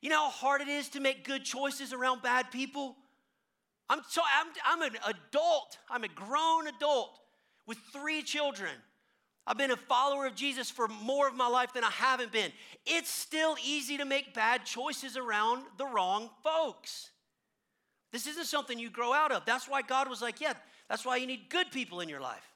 You 0.00 0.10
know 0.10 0.24
how 0.24 0.30
hard 0.30 0.62
it 0.62 0.68
is 0.68 0.88
to 0.90 1.00
make 1.00 1.24
good 1.24 1.44
choices 1.44 1.92
around 1.92 2.22
bad 2.22 2.50
people? 2.50 2.96
I'm, 3.88 4.00
so, 4.08 4.20
I'm, 4.36 4.48
I'm 4.66 4.82
an 4.82 4.98
adult, 5.06 5.78
I'm 5.88 6.02
a 6.02 6.08
grown 6.08 6.66
adult 6.66 7.20
with 7.68 7.78
three 7.92 8.22
children. 8.22 8.72
I've 9.46 9.58
been 9.58 9.72
a 9.72 9.76
follower 9.76 10.26
of 10.26 10.34
Jesus 10.36 10.70
for 10.70 10.86
more 10.86 11.26
of 11.26 11.34
my 11.34 11.48
life 11.48 11.72
than 11.72 11.82
I 11.82 11.90
haven't 11.90 12.30
been. 12.30 12.52
It's 12.86 13.10
still 13.10 13.56
easy 13.64 13.98
to 13.98 14.04
make 14.04 14.34
bad 14.34 14.64
choices 14.64 15.16
around 15.16 15.64
the 15.78 15.86
wrong 15.86 16.30
folks. 16.44 17.10
This 18.12 18.26
isn't 18.26 18.46
something 18.46 18.78
you 18.78 18.90
grow 18.90 19.12
out 19.12 19.32
of. 19.32 19.44
That's 19.44 19.68
why 19.68 19.82
God 19.82 20.08
was 20.08 20.22
like, 20.22 20.40
yeah, 20.40 20.52
that's 20.88 21.04
why 21.04 21.16
you 21.16 21.26
need 21.26 21.48
good 21.48 21.72
people 21.72 22.00
in 22.00 22.08
your 22.08 22.20
life. 22.20 22.46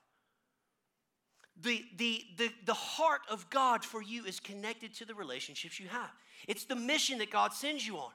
The, 1.62 1.82
the, 1.96 2.22
the, 2.36 2.50
the 2.66 2.74
heart 2.74 3.22
of 3.30 3.48
God 3.48 3.82
for 3.82 4.02
you 4.02 4.24
is 4.26 4.38
connected 4.38 4.94
to 4.96 5.06
the 5.06 5.14
relationships 5.14 5.80
you 5.80 5.88
have. 5.88 6.10
It's 6.46 6.64
the 6.64 6.76
mission 6.76 7.18
that 7.18 7.30
God 7.30 7.54
sends 7.54 7.86
you 7.86 7.96
on. 7.96 8.12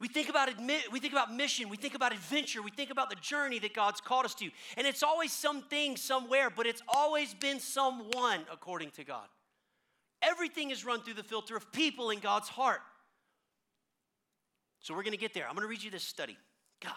We 0.00 0.08
think 0.08 0.30
about 0.30 0.48
admit, 0.48 0.90
we 0.90 0.98
think 0.98 1.12
about 1.12 1.34
mission, 1.34 1.68
we 1.68 1.76
think 1.76 1.94
about 1.94 2.12
adventure, 2.12 2.62
we 2.62 2.70
think 2.70 2.90
about 2.90 3.10
the 3.10 3.16
journey 3.16 3.58
that 3.58 3.74
God's 3.74 4.00
called 4.00 4.24
us 4.24 4.34
to. 4.36 4.48
And 4.78 4.86
it's 4.86 5.02
always 5.02 5.30
something 5.30 5.96
somewhere, 5.96 6.48
but 6.48 6.66
it's 6.66 6.82
always 6.88 7.34
been 7.34 7.60
someone 7.60 8.40
according 8.50 8.92
to 8.92 9.04
God. 9.04 9.26
Everything 10.22 10.70
is 10.70 10.86
run 10.86 11.02
through 11.02 11.14
the 11.14 11.22
filter 11.22 11.54
of 11.54 11.70
people 11.70 12.10
in 12.10 12.18
God's 12.18 12.48
heart. 12.48 12.80
So 14.80 14.94
we're 14.94 15.02
going 15.02 15.12
to 15.12 15.18
get 15.18 15.34
there. 15.34 15.46
I'm 15.46 15.54
going 15.54 15.64
to 15.64 15.68
read 15.68 15.82
you 15.82 15.90
this 15.90 16.02
study. 16.02 16.36
God, 16.82 16.92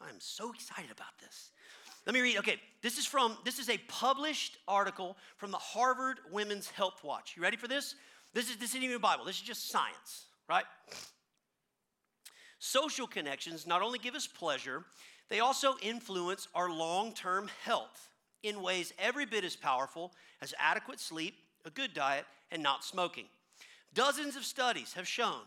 I'm 0.00 0.18
so 0.20 0.52
excited 0.52 0.92
about 0.92 1.18
this. 1.20 1.50
Let 2.06 2.14
me 2.14 2.20
read. 2.20 2.38
Okay, 2.38 2.60
this 2.82 2.98
is 2.98 3.06
from 3.06 3.36
this 3.44 3.58
is 3.58 3.68
a 3.68 3.78
published 3.88 4.58
article 4.66 5.16
from 5.36 5.50
the 5.50 5.58
Harvard 5.58 6.18
Women's 6.32 6.68
Health 6.68 7.02
Watch. 7.04 7.34
You 7.36 7.42
ready 7.42 7.56
for 7.56 7.68
this? 7.68 7.94
This 8.32 8.50
is 8.50 8.56
this 8.56 8.70
isn't 8.70 8.82
even 8.82 8.96
a 8.96 9.00
Bible. 9.00 9.24
This 9.24 9.36
is 9.36 9.42
just 9.42 9.70
science, 9.70 10.26
right? 10.48 10.64
Social 12.64 13.08
connections 13.08 13.66
not 13.66 13.82
only 13.82 13.98
give 13.98 14.14
us 14.14 14.28
pleasure, 14.28 14.84
they 15.28 15.40
also 15.40 15.74
influence 15.82 16.46
our 16.54 16.70
long 16.70 17.12
term 17.12 17.50
health 17.64 18.08
in 18.44 18.62
ways 18.62 18.92
every 19.00 19.26
bit 19.26 19.42
as 19.42 19.56
powerful 19.56 20.12
as 20.40 20.54
adequate 20.60 21.00
sleep, 21.00 21.34
a 21.64 21.70
good 21.70 21.92
diet, 21.92 22.24
and 22.52 22.62
not 22.62 22.84
smoking. 22.84 23.24
Dozens 23.94 24.36
of 24.36 24.44
studies 24.44 24.92
have 24.92 25.08
shown 25.08 25.40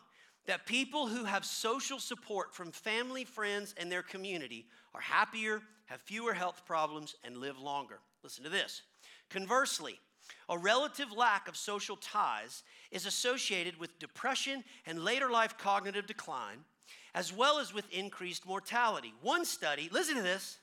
that 0.45 0.65
people 0.65 1.07
who 1.07 1.23
have 1.23 1.45
social 1.45 1.99
support 1.99 2.53
from 2.53 2.69
family, 2.69 3.23
friends, 3.23 3.73
and 3.77 3.89
their 3.89 4.03
community 4.03 4.65
are 4.93 4.99
happier, 4.99 5.61
have 5.85 6.01
fewer 6.01 6.33
health 6.33 6.63
problems, 6.65 7.15
and 7.23 7.37
live 7.37 7.57
longer. 7.57 7.99
Listen 8.23 8.43
to 8.43 8.49
this. 8.49 8.81
Conversely, 9.29 10.01
a 10.49 10.57
relative 10.57 11.13
lack 11.13 11.47
of 11.47 11.55
social 11.55 11.95
ties 11.95 12.63
is 12.91 13.05
associated 13.05 13.79
with 13.79 13.99
depression 13.99 14.65
and 14.85 15.05
later 15.05 15.31
life 15.31 15.57
cognitive 15.57 16.07
decline, 16.07 16.65
as 17.13 17.31
well 17.31 17.59
as 17.59 17.73
with 17.73 17.91
increased 17.91 18.45
mortality. 18.45 19.13
One 19.21 19.45
study, 19.45 19.89
listen 19.91 20.15
to 20.15 20.21
this, 20.21 20.57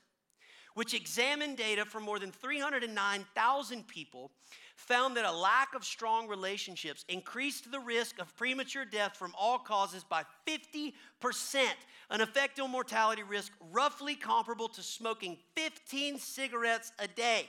which 0.75 0.93
examined 0.93 1.57
data 1.57 1.85
from 1.85 2.03
more 2.03 2.19
than 2.19 2.31
309,000 2.31 3.87
people, 3.87 4.31
found 4.75 5.15
that 5.15 5.25
a 5.25 5.31
lack 5.31 5.75
of 5.75 5.85
strong 5.85 6.27
relationships 6.27 7.05
increased 7.07 7.71
the 7.71 7.79
risk 7.79 8.19
of 8.19 8.35
premature 8.35 8.85
death 8.85 9.15
from 9.15 9.33
all 9.37 9.59
causes 9.59 10.03
by 10.03 10.23
50%, 10.47 10.93
an 12.09 12.21
effect 12.21 12.59
on 12.59 12.71
mortality 12.71 13.23
risk 13.23 13.51
roughly 13.71 14.15
comparable 14.15 14.67
to 14.69 14.81
smoking 14.81 15.37
15 15.55 16.17
cigarettes 16.17 16.91
a 16.99 17.07
day 17.07 17.47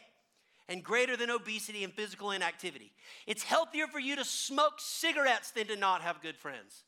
and 0.68 0.82
greater 0.82 1.16
than 1.16 1.30
obesity 1.30 1.84
and 1.84 1.92
physical 1.92 2.30
inactivity. 2.30 2.92
It's 3.26 3.42
healthier 3.42 3.86
for 3.86 3.98
you 3.98 4.16
to 4.16 4.24
smoke 4.24 4.74
cigarettes 4.78 5.50
than 5.50 5.66
to 5.66 5.76
not 5.76 6.02
have 6.02 6.22
good 6.22 6.36
friends. 6.36 6.84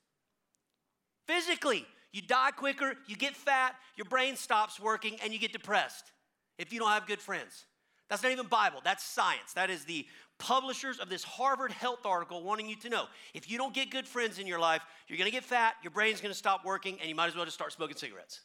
Physically, 1.26 1.86
you 2.12 2.22
die 2.22 2.50
quicker, 2.50 2.94
you 3.06 3.16
get 3.16 3.36
fat, 3.36 3.74
your 3.96 4.06
brain 4.06 4.36
stops 4.36 4.80
working, 4.80 5.18
and 5.22 5.32
you 5.32 5.38
get 5.38 5.52
depressed 5.52 6.12
if 6.58 6.72
you 6.72 6.78
don't 6.78 6.90
have 6.90 7.06
good 7.06 7.20
friends. 7.20 7.66
That's 8.08 8.22
not 8.22 8.32
even 8.32 8.46
Bible, 8.46 8.80
that's 8.84 9.04
science. 9.04 9.52
That 9.54 9.68
is 9.68 9.84
the 9.84 10.06
publishers 10.38 10.98
of 10.98 11.08
this 11.08 11.24
Harvard 11.24 11.72
Health 11.72 12.06
article 12.06 12.42
wanting 12.42 12.68
you 12.68 12.76
to 12.76 12.88
know 12.88 13.06
if 13.34 13.50
you 13.50 13.58
don't 13.58 13.74
get 13.74 13.90
good 13.90 14.06
friends 14.06 14.38
in 14.38 14.46
your 14.46 14.60
life, 14.60 14.82
you're 15.08 15.18
gonna 15.18 15.30
get 15.30 15.44
fat, 15.44 15.74
your 15.82 15.90
brain's 15.90 16.20
gonna 16.20 16.34
stop 16.34 16.64
working, 16.64 16.98
and 17.00 17.08
you 17.08 17.14
might 17.14 17.26
as 17.26 17.34
well 17.34 17.44
just 17.44 17.56
start 17.56 17.72
smoking 17.72 17.96
cigarettes. 17.96 18.42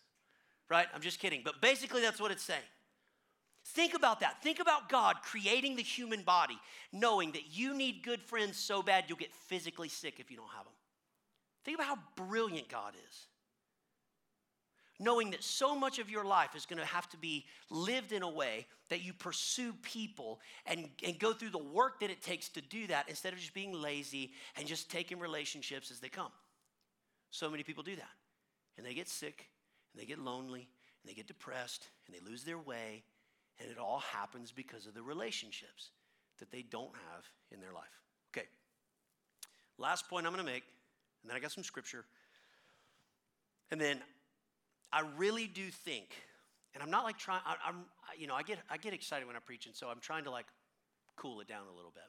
Right? 0.70 0.88
I'm 0.96 1.02
just 1.02 1.20
kidding. 1.20 1.42
But 1.44 1.62
basically, 1.62 2.02
that's 2.02 2.20
what 2.20 2.32
it's 2.32 2.44
saying. 2.44 2.62
Think 3.64 3.94
about 3.94 4.22
that. 4.22 4.42
Think 4.42 4.60
about 4.60 4.90
God 4.90 5.18
creating 5.22 5.76
the 5.76 5.84
human 5.84 6.24
body, 6.24 6.58
knowing 6.92 7.34
that 7.34 7.52
you 7.52 7.76
need 7.76 8.04
good 8.04 8.22
friends 8.22 8.58
so 8.58 8.82
bad 8.82 9.06
you'll 9.08 9.18
get 9.18 9.34
physically 9.34 9.90
sick 9.90 10.16
if 10.20 10.32
you 10.32 10.38
don't 10.38 10.50
have 10.56 10.66
them. 10.66 10.74
Think 11.64 11.78
about 11.78 11.88
how 11.88 12.00
brilliant 12.16 12.70
God 12.70 12.94
is 13.10 13.28
knowing 15.02 15.32
that 15.32 15.44
so 15.44 15.76
much 15.76 15.98
of 15.98 16.12
your 16.12 16.24
life 16.24 16.56
is 16.56 16.68
going 16.68 16.80
to 16.80 16.86
have 16.86 17.10
to 17.10 17.18
be 17.18 17.44
lived 17.72 18.12
in 18.12 18.22
a 18.22 18.30
way 18.30 18.68
that 18.90 19.04
you 19.04 19.14
pursue 19.14 19.74
people 19.82 20.40
and, 20.68 20.88
and 21.04 21.18
go 21.18 21.34
through 21.34 21.50
the 21.50 21.58
work 21.58 22.00
that 22.00 22.12
it 22.12 22.22
takes 22.22 22.50
to 22.50 22.62
do 22.62 22.86
that 22.86 23.10
instead 23.10 23.34
of 23.34 23.40
just 23.40 23.54
being 23.54 23.74
lazy 23.74 24.32
and 24.56 24.68
just 24.68 24.92
taking 24.92 25.18
relationships 25.20 25.90
as 25.90 26.00
they 26.00 26.08
come. 26.08 26.32
So 27.32 27.50
many 27.50 27.64
people 27.64 27.82
do 27.84 27.96
that. 27.96 28.14
And 28.78 28.86
they 28.86 28.94
get 28.94 29.10
sick, 29.10 29.50
and 29.92 30.02
they 30.02 30.06
get 30.06 30.20
lonely, 30.20 30.70
and 31.02 31.10
they 31.10 31.16
get 31.16 31.28
depressed, 31.28 31.88
and 32.06 32.16
they 32.16 32.30
lose 32.30 32.44
their 32.44 32.60
way, 32.60 33.04
and 33.60 33.72
it 33.72 33.80
all 33.80 34.00
happens 34.00 34.52
because 34.52 34.86
of 34.86 34.94
the 34.94 35.02
relationships 35.02 35.90
that 36.38 36.52
they 36.52 36.62
don't 36.62 36.94
have 36.94 37.26
in 37.52 37.60
their 37.60 37.74
life. 37.74 38.02
Okay. 38.36 38.48
Last 39.80 40.08
point 40.08 40.28
I'm 40.28 40.34
going 40.34 40.46
to 40.46 40.52
make, 40.52 40.64
and 41.22 41.30
then 41.30 41.38
I 41.38 41.40
got 41.40 41.52
some 41.52 41.64
scripture. 41.64 42.06
And 43.72 43.80
then 43.80 44.00
I 44.92 45.04
really 45.18 45.48
do 45.48 45.70
think, 45.70 46.10
and 46.74 46.84
I'm 46.84 46.92
not 46.92 47.04
like 47.04 47.18
trying, 47.18 47.42
I, 47.46 47.70
am 47.70 47.86
you 48.18 48.28
know, 48.28 48.36
I 48.36 48.44
get, 48.44 48.60
I 48.70 48.78
get 48.78 48.94
excited 48.94 49.26
when 49.26 49.36
I 49.36 49.40
preach, 49.40 49.66
and 49.66 49.76
so 49.76 49.88
I'm 49.88 50.00
trying 50.02 50.26
to 50.26 50.32
like 50.32 50.48
cool 51.16 51.40
it 51.42 51.48
down 51.48 51.64
a 51.72 51.76
little 51.76 51.92
bit. 51.94 52.04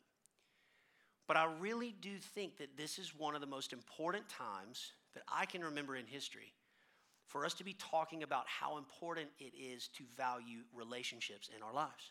But 1.29 1.37
I 1.37 1.53
really 1.61 1.95
do 2.01 2.19
think 2.19 2.59
that 2.59 2.77
this 2.77 2.99
is 2.99 3.15
one 3.17 3.35
of 3.35 3.41
the 3.41 3.47
most 3.47 3.73
important 3.73 4.29
times 4.29 4.93
that 5.15 5.23
I 5.29 5.47
can 5.47 5.63
remember 5.63 5.97
in 5.97 6.07
history 6.07 6.53
for 7.27 7.47
us 7.47 7.55
to 7.55 7.65
be 7.65 7.75
talking 7.75 8.23
about 8.23 8.45
how 8.47 8.77
important 8.77 9.29
it 9.39 9.53
is 9.59 9.89
to 9.89 10.05
value 10.17 10.61
relationships 10.75 11.49
in 11.57 11.63
our 11.63 11.73
lives. 11.73 12.11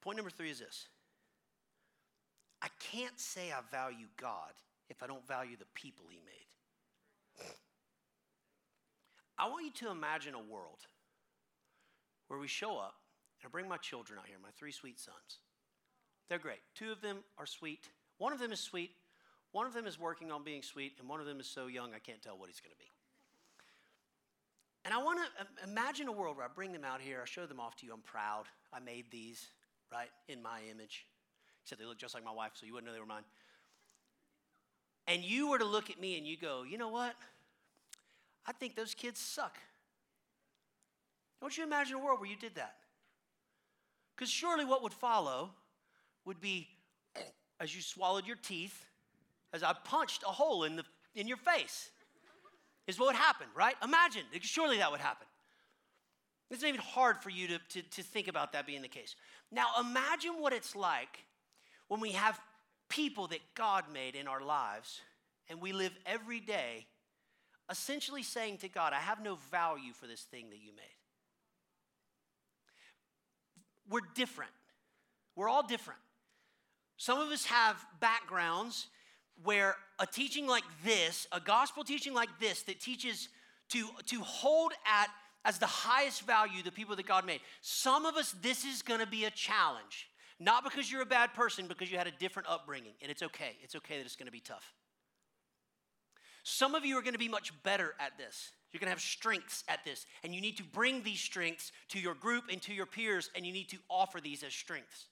Point 0.00 0.16
number 0.16 0.30
three 0.30 0.50
is 0.50 0.58
this 0.58 0.86
I 2.62 2.68
can't 2.80 3.18
say 3.18 3.52
I 3.52 3.60
value 3.70 4.06
God 4.16 4.52
if 4.88 5.02
I 5.02 5.06
don't 5.06 5.26
value 5.26 5.56
the 5.56 5.66
people 5.74 6.06
He 6.10 6.18
made. 6.24 7.46
I 9.38 9.48
want 9.48 9.66
you 9.66 9.72
to 9.86 9.90
imagine 9.90 10.34
a 10.34 10.40
world 10.40 10.86
where 12.28 12.38
we 12.38 12.48
show 12.48 12.78
up, 12.78 12.94
and 13.40 13.48
I 13.48 13.50
bring 13.50 13.68
my 13.68 13.76
children 13.76 14.18
out 14.18 14.26
here, 14.26 14.36
my 14.42 14.48
three 14.56 14.72
sweet 14.72 14.98
sons. 14.98 15.40
They're 16.28 16.38
great. 16.38 16.60
Two 16.74 16.90
of 16.90 17.02
them 17.02 17.18
are 17.38 17.46
sweet. 17.46 17.88
One 18.18 18.32
of 18.32 18.38
them 18.38 18.52
is 18.52 18.60
sweet. 18.60 18.92
One 19.52 19.66
of 19.66 19.74
them 19.74 19.86
is 19.86 19.98
working 19.98 20.32
on 20.32 20.42
being 20.42 20.62
sweet, 20.62 20.94
and 20.98 21.08
one 21.08 21.20
of 21.20 21.26
them 21.26 21.38
is 21.38 21.46
so 21.46 21.66
young 21.66 21.94
I 21.94 21.98
can't 21.98 22.20
tell 22.22 22.36
what 22.36 22.48
he's 22.48 22.60
going 22.60 22.72
to 22.72 22.78
be. 22.78 22.90
And 24.84 24.94
I 24.94 24.98
want 24.98 25.18
to 25.18 25.68
imagine 25.68 26.08
a 26.08 26.12
world 26.12 26.36
where 26.36 26.46
I 26.46 26.48
bring 26.54 26.72
them 26.72 26.84
out 26.84 27.00
here, 27.00 27.20
I 27.20 27.26
show 27.26 27.44
them 27.46 27.60
off 27.60 27.76
to 27.76 27.86
you. 27.86 27.92
I'm 27.92 28.00
proud. 28.00 28.44
I 28.72 28.80
made 28.80 29.10
these, 29.10 29.48
right, 29.92 30.08
in 30.28 30.42
my 30.42 30.60
image. 30.70 31.06
Except 31.66 31.80
they 31.80 31.86
look 31.86 31.98
just 31.98 32.14
like 32.14 32.24
my 32.24 32.30
wife, 32.30 32.52
so 32.54 32.64
you 32.64 32.72
wouldn't 32.72 32.86
know 32.86 32.94
they 32.94 33.00
were 33.00 33.06
mine. 33.06 33.24
And 35.08 35.24
you 35.24 35.50
were 35.50 35.58
to 35.58 35.64
look 35.64 35.90
at 35.90 36.00
me 36.00 36.16
and 36.16 36.24
you 36.24 36.36
go, 36.36 36.62
you 36.62 36.78
know 36.78 36.90
what? 36.90 37.16
I 38.46 38.52
think 38.52 38.76
those 38.76 38.94
kids 38.94 39.18
suck. 39.18 39.58
Don't 41.40 41.58
you 41.58 41.64
imagine 41.64 41.96
a 41.96 41.98
world 41.98 42.20
where 42.20 42.28
you 42.30 42.36
did 42.36 42.54
that? 42.54 42.76
Because 44.14 44.30
surely 44.30 44.64
what 44.64 44.80
would 44.84 44.92
follow 44.92 45.50
would 46.24 46.40
be 46.40 46.68
as 47.60 47.74
you 47.74 47.82
swallowed 47.82 48.28
your 48.28 48.36
teeth, 48.36 48.84
as 49.52 49.64
I 49.64 49.72
punched 49.72 50.22
a 50.22 50.30
hole 50.30 50.62
in, 50.62 50.76
the, 50.76 50.84
in 51.16 51.26
your 51.26 51.36
face, 51.36 51.90
is 52.86 52.96
what 52.96 53.06
would 53.06 53.16
happen, 53.16 53.48
right? 53.56 53.74
Imagine, 53.82 54.22
surely 54.40 54.76
that 54.76 54.92
would 54.92 55.00
happen. 55.00 55.26
It's 56.48 56.62
not 56.62 56.68
even 56.68 56.80
hard 56.80 57.18
for 57.18 57.30
you 57.30 57.48
to, 57.48 57.58
to, 57.70 57.82
to 57.82 58.02
think 58.04 58.28
about 58.28 58.52
that 58.52 58.68
being 58.68 58.82
the 58.82 58.88
case. 58.88 59.16
Now, 59.50 59.66
imagine 59.80 60.34
what 60.38 60.52
it's 60.52 60.76
like 60.76 61.24
when 61.88 62.00
we 62.00 62.12
have 62.12 62.40
people 62.88 63.26
that 63.28 63.40
God 63.54 63.84
made 63.92 64.14
in 64.14 64.28
our 64.28 64.42
lives 64.42 65.00
and 65.48 65.60
we 65.60 65.72
live 65.72 65.92
every 66.06 66.40
day 66.40 66.86
essentially 67.70 68.22
saying 68.22 68.58
to 68.58 68.68
God, 68.68 68.92
I 68.92 69.00
have 69.00 69.22
no 69.22 69.36
value 69.50 69.92
for 69.92 70.06
this 70.06 70.22
thing 70.22 70.50
that 70.50 70.58
you 70.58 70.70
made. 70.76 70.84
We're 73.88 74.00
different. 74.14 74.52
We're 75.34 75.48
all 75.48 75.66
different. 75.66 76.00
Some 76.96 77.18
of 77.20 77.28
us 77.30 77.44
have 77.46 77.76
backgrounds 78.00 78.86
where 79.42 79.76
a 79.98 80.06
teaching 80.06 80.46
like 80.46 80.64
this, 80.84 81.26
a 81.30 81.40
gospel 81.40 81.84
teaching 81.84 82.14
like 82.14 82.30
this, 82.40 82.62
that 82.62 82.80
teaches 82.80 83.28
to, 83.70 83.88
to 84.06 84.20
hold 84.20 84.72
at 84.86 85.08
as 85.44 85.58
the 85.58 85.66
highest 85.66 86.22
value 86.22 86.62
the 86.62 86.72
people 86.72 86.96
that 86.96 87.06
God 87.06 87.26
made. 87.26 87.40
Some 87.60 88.06
of 88.06 88.16
us, 88.16 88.34
this 88.42 88.64
is 88.64 88.82
to 89.00 89.06
be 89.06 89.24
a 89.24 89.30
challenge. 89.30 90.08
Not 90.38 90.64
because 90.64 90.90
you're 90.90 91.02
a 91.02 91.06
bad 91.06 91.32
person, 91.34 91.66
because 91.66 91.90
you 91.90 91.96
had 91.96 92.06
a 92.06 92.12
different 92.12 92.48
upbringing, 92.48 92.92
and 93.00 93.10
it's 93.10 93.22
okay. 93.22 93.56
It's 93.62 93.74
okay 93.76 93.96
that 93.96 94.04
it's 94.04 94.16
going 94.16 94.26
to 94.26 94.32
be 94.32 94.40
tough. 94.40 94.74
Some 96.42 96.74
of 96.74 96.84
you 96.84 96.96
are 96.98 97.02
going 97.02 97.14
to 97.14 97.18
be 97.18 97.28
much 97.28 97.52
better 97.62 97.94
at 97.98 98.18
this. 98.18 98.50
You're 98.70 98.80
going 98.80 98.88
to 98.88 98.92
have 98.92 99.00
strengths 99.00 99.64
at 99.68 99.84
this, 99.84 100.04
and 100.22 100.34
you 100.34 100.40
need 100.40 100.58
to 100.58 100.62
bring 100.62 101.02
these 101.02 101.20
strengths 101.20 101.72
to 101.88 101.98
your 101.98 102.14
group 102.14 102.44
and 102.52 102.60
to 102.62 102.74
your 102.74 102.86
peers, 102.86 103.30
and 103.34 103.46
you 103.46 103.52
need 103.52 103.68
to 103.70 103.78
offer 103.88 104.20
these 104.20 104.42
as 104.42 104.52
strengths. 104.52 105.06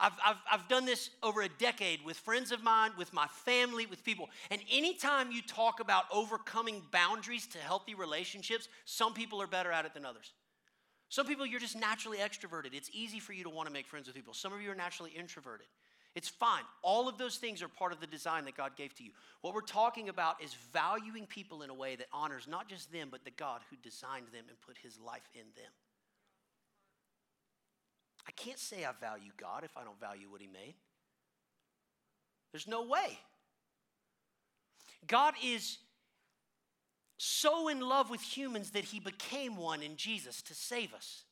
I've, 0.00 0.12
I've, 0.26 0.36
I've 0.50 0.68
done 0.68 0.84
this 0.84 1.10
over 1.22 1.42
a 1.42 1.48
decade 1.48 2.04
with 2.04 2.16
friends 2.16 2.50
of 2.50 2.62
mine, 2.62 2.90
with 2.98 3.12
my 3.12 3.26
family, 3.28 3.86
with 3.86 4.02
people. 4.04 4.28
And 4.50 4.60
anytime 4.70 5.30
you 5.30 5.40
talk 5.40 5.80
about 5.80 6.04
overcoming 6.12 6.82
boundaries 6.90 7.46
to 7.48 7.58
healthy 7.58 7.94
relationships, 7.94 8.68
some 8.84 9.14
people 9.14 9.40
are 9.40 9.46
better 9.46 9.70
at 9.70 9.84
it 9.84 9.94
than 9.94 10.04
others. 10.04 10.32
Some 11.14 11.26
people, 11.26 11.46
you're 11.46 11.60
just 11.60 11.78
naturally 11.78 12.18
extroverted. 12.18 12.74
It's 12.74 12.90
easy 12.92 13.20
for 13.20 13.32
you 13.32 13.44
to 13.44 13.48
want 13.48 13.68
to 13.68 13.72
make 13.72 13.86
friends 13.86 14.08
with 14.08 14.16
people. 14.16 14.34
Some 14.34 14.52
of 14.52 14.60
you 14.60 14.68
are 14.72 14.74
naturally 14.74 15.12
introverted. 15.12 15.68
It's 16.16 16.28
fine. 16.28 16.64
All 16.82 17.08
of 17.08 17.18
those 17.18 17.36
things 17.36 17.62
are 17.62 17.68
part 17.68 17.92
of 17.92 18.00
the 18.00 18.06
design 18.08 18.44
that 18.46 18.56
God 18.56 18.74
gave 18.74 18.96
to 18.96 19.04
you. 19.04 19.12
What 19.40 19.54
we're 19.54 19.60
talking 19.60 20.08
about 20.08 20.42
is 20.42 20.56
valuing 20.72 21.26
people 21.26 21.62
in 21.62 21.70
a 21.70 21.74
way 21.74 21.94
that 21.94 22.08
honors 22.12 22.48
not 22.50 22.68
just 22.68 22.90
them, 22.90 23.10
but 23.12 23.24
the 23.24 23.30
God 23.30 23.60
who 23.70 23.76
designed 23.76 24.26
them 24.32 24.46
and 24.48 24.60
put 24.60 24.76
his 24.76 24.98
life 24.98 25.22
in 25.34 25.44
them. 25.54 25.70
I 28.26 28.32
can't 28.32 28.58
say 28.58 28.84
I 28.84 28.90
value 29.00 29.30
God 29.36 29.62
if 29.62 29.76
I 29.76 29.84
don't 29.84 30.00
value 30.00 30.28
what 30.28 30.40
He 30.40 30.48
made. 30.48 30.74
There's 32.50 32.66
no 32.66 32.82
way. 32.82 33.20
God 35.06 35.34
is 35.44 35.78
so 37.16 37.68
in 37.68 37.80
love 37.80 38.10
with 38.10 38.20
humans 38.20 38.70
that 38.70 38.84
He 38.84 39.00
became 39.00 39.56
one 39.56 39.82
in 39.82 39.96
Jesus 39.96 40.42
to 40.42 40.54
save 40.54 40.92
us. 40.94 41.24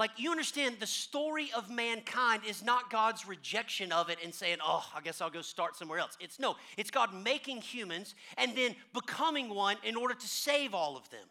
Like, 0.00 0.12
you 0.16 0.30
understand, 0.30 0.76
the 0.80 0.86
story 0.86 1.50
of 1.54 1.70
mankind 1.70 2.40
is 2.48 2.64
not 2.64 2.90
God's 2.90 3.28
rejection 3.28 3.92
of 3.92 4.08
it 4.08 4.16
and 4.24 4.32
saying, 4.32 4.56
oh, 4.64 4.82
I 4.96 5.02
guess 5.02 5.20
I'll 5.20 5.28
go 5.28 5.42
start 5.42 5.76
somewhere 5.76 5.98
else. 5.98 6.16
It's 6.20 6.38
no, 6.38 6.56
it's 6.78 6.90
God 6.90 7.12
making 7.12 7.60
humans 7.60 8.14
and 8.38 8.56
then 8.56 8.74
becoming 8.94 9.54
one 9.54 9.76
in 9.84 9.96
order 9.96 10.14
to 10.14 10.26
save 10.26 10.72
all 10.72 10.96
of 10.96 11.10
them. 11.10 11.26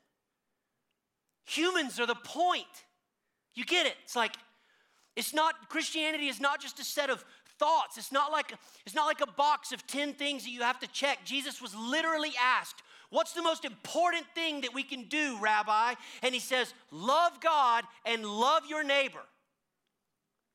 Humans 1.45 1.99
are 1.99 2.05
the 2.05 2.13
point. 2.13 2.67
You 3.55 3.65
get 3.65 3.87
it? 3.87 3.95
It's 4.03 4.15
like, 4.15 4.35
it's 5.15 5.33
not, 5.33 5.69
Christianity 5.69 6.27
is 6.27 6.39
not 6.39 6.61
just 6.61 6.79
a 6.79 6.83
set 6.83 7.09
of 7.09 7.25
thoughts. 7.59 7.97
It's 7.97 8.11
not 8.11 8.31
like, 8.31 8.53
it's 8.85 8.95
not 8.95 9.05
like 9.05 9.21
a 9.21 9.31
box 9.31 9.71
of 9.71 9.85
10 9.85 10.13
things 10.13 10.43
that 10.43 10.49
you 10.49 10.61
have 10.61 10.79
to 10.79 10.87
check. 10.87 11.19
Jesus 11.25 11.61
was 11.61 11.75
literally 11.75 12.31
asked, 12.41 12.81
What's 13.11 13.33
the 13.33 13.41
most 13.41 13.65
important 13.65 14.25
thing 14.35 14.61
that 14.61 14.73
we 14.73 14.83
can 14.83 15.05
do, 15.05 15.37
Rabbi? 15.41 15.95
And 16.21 16.33
he 16.33 16.39
says, 16.39 16.73
Love 16.91 17.41
God 17.41 17.83
and 18.05 18.23
love 18.23 18.63
your 18.69 18.83
neighbor. 18.83 19.21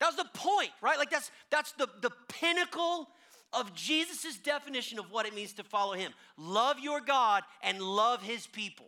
That 0.01 0.07
was 0.07 0.17
the 0.17 0.39
point, 0.39 0.71
right? 0.81 0.99
Like 0.99 1.11
that's 1.11 1.31
that's 1.51 1.73
the, 1.73 1.89
the 2.01 2.11
pinnacle 2.29 3.09
of 3.53 3.75
Jesus' 3.75 4.37
definition 4.37 4.99
of 4.99 5.11
what 5.11 5.27
it 5.27 5.35
means 5.35 5.53
to 5.55 5.65
follow 5.65 5.95
him. 5.95 6.13
Love 6.37 6.79
your 6.81 7.01
God 7.01 7.43
and 7.63 7.81
love 7.81 8.23
his 8.23 8.47
people. 8.47 8.87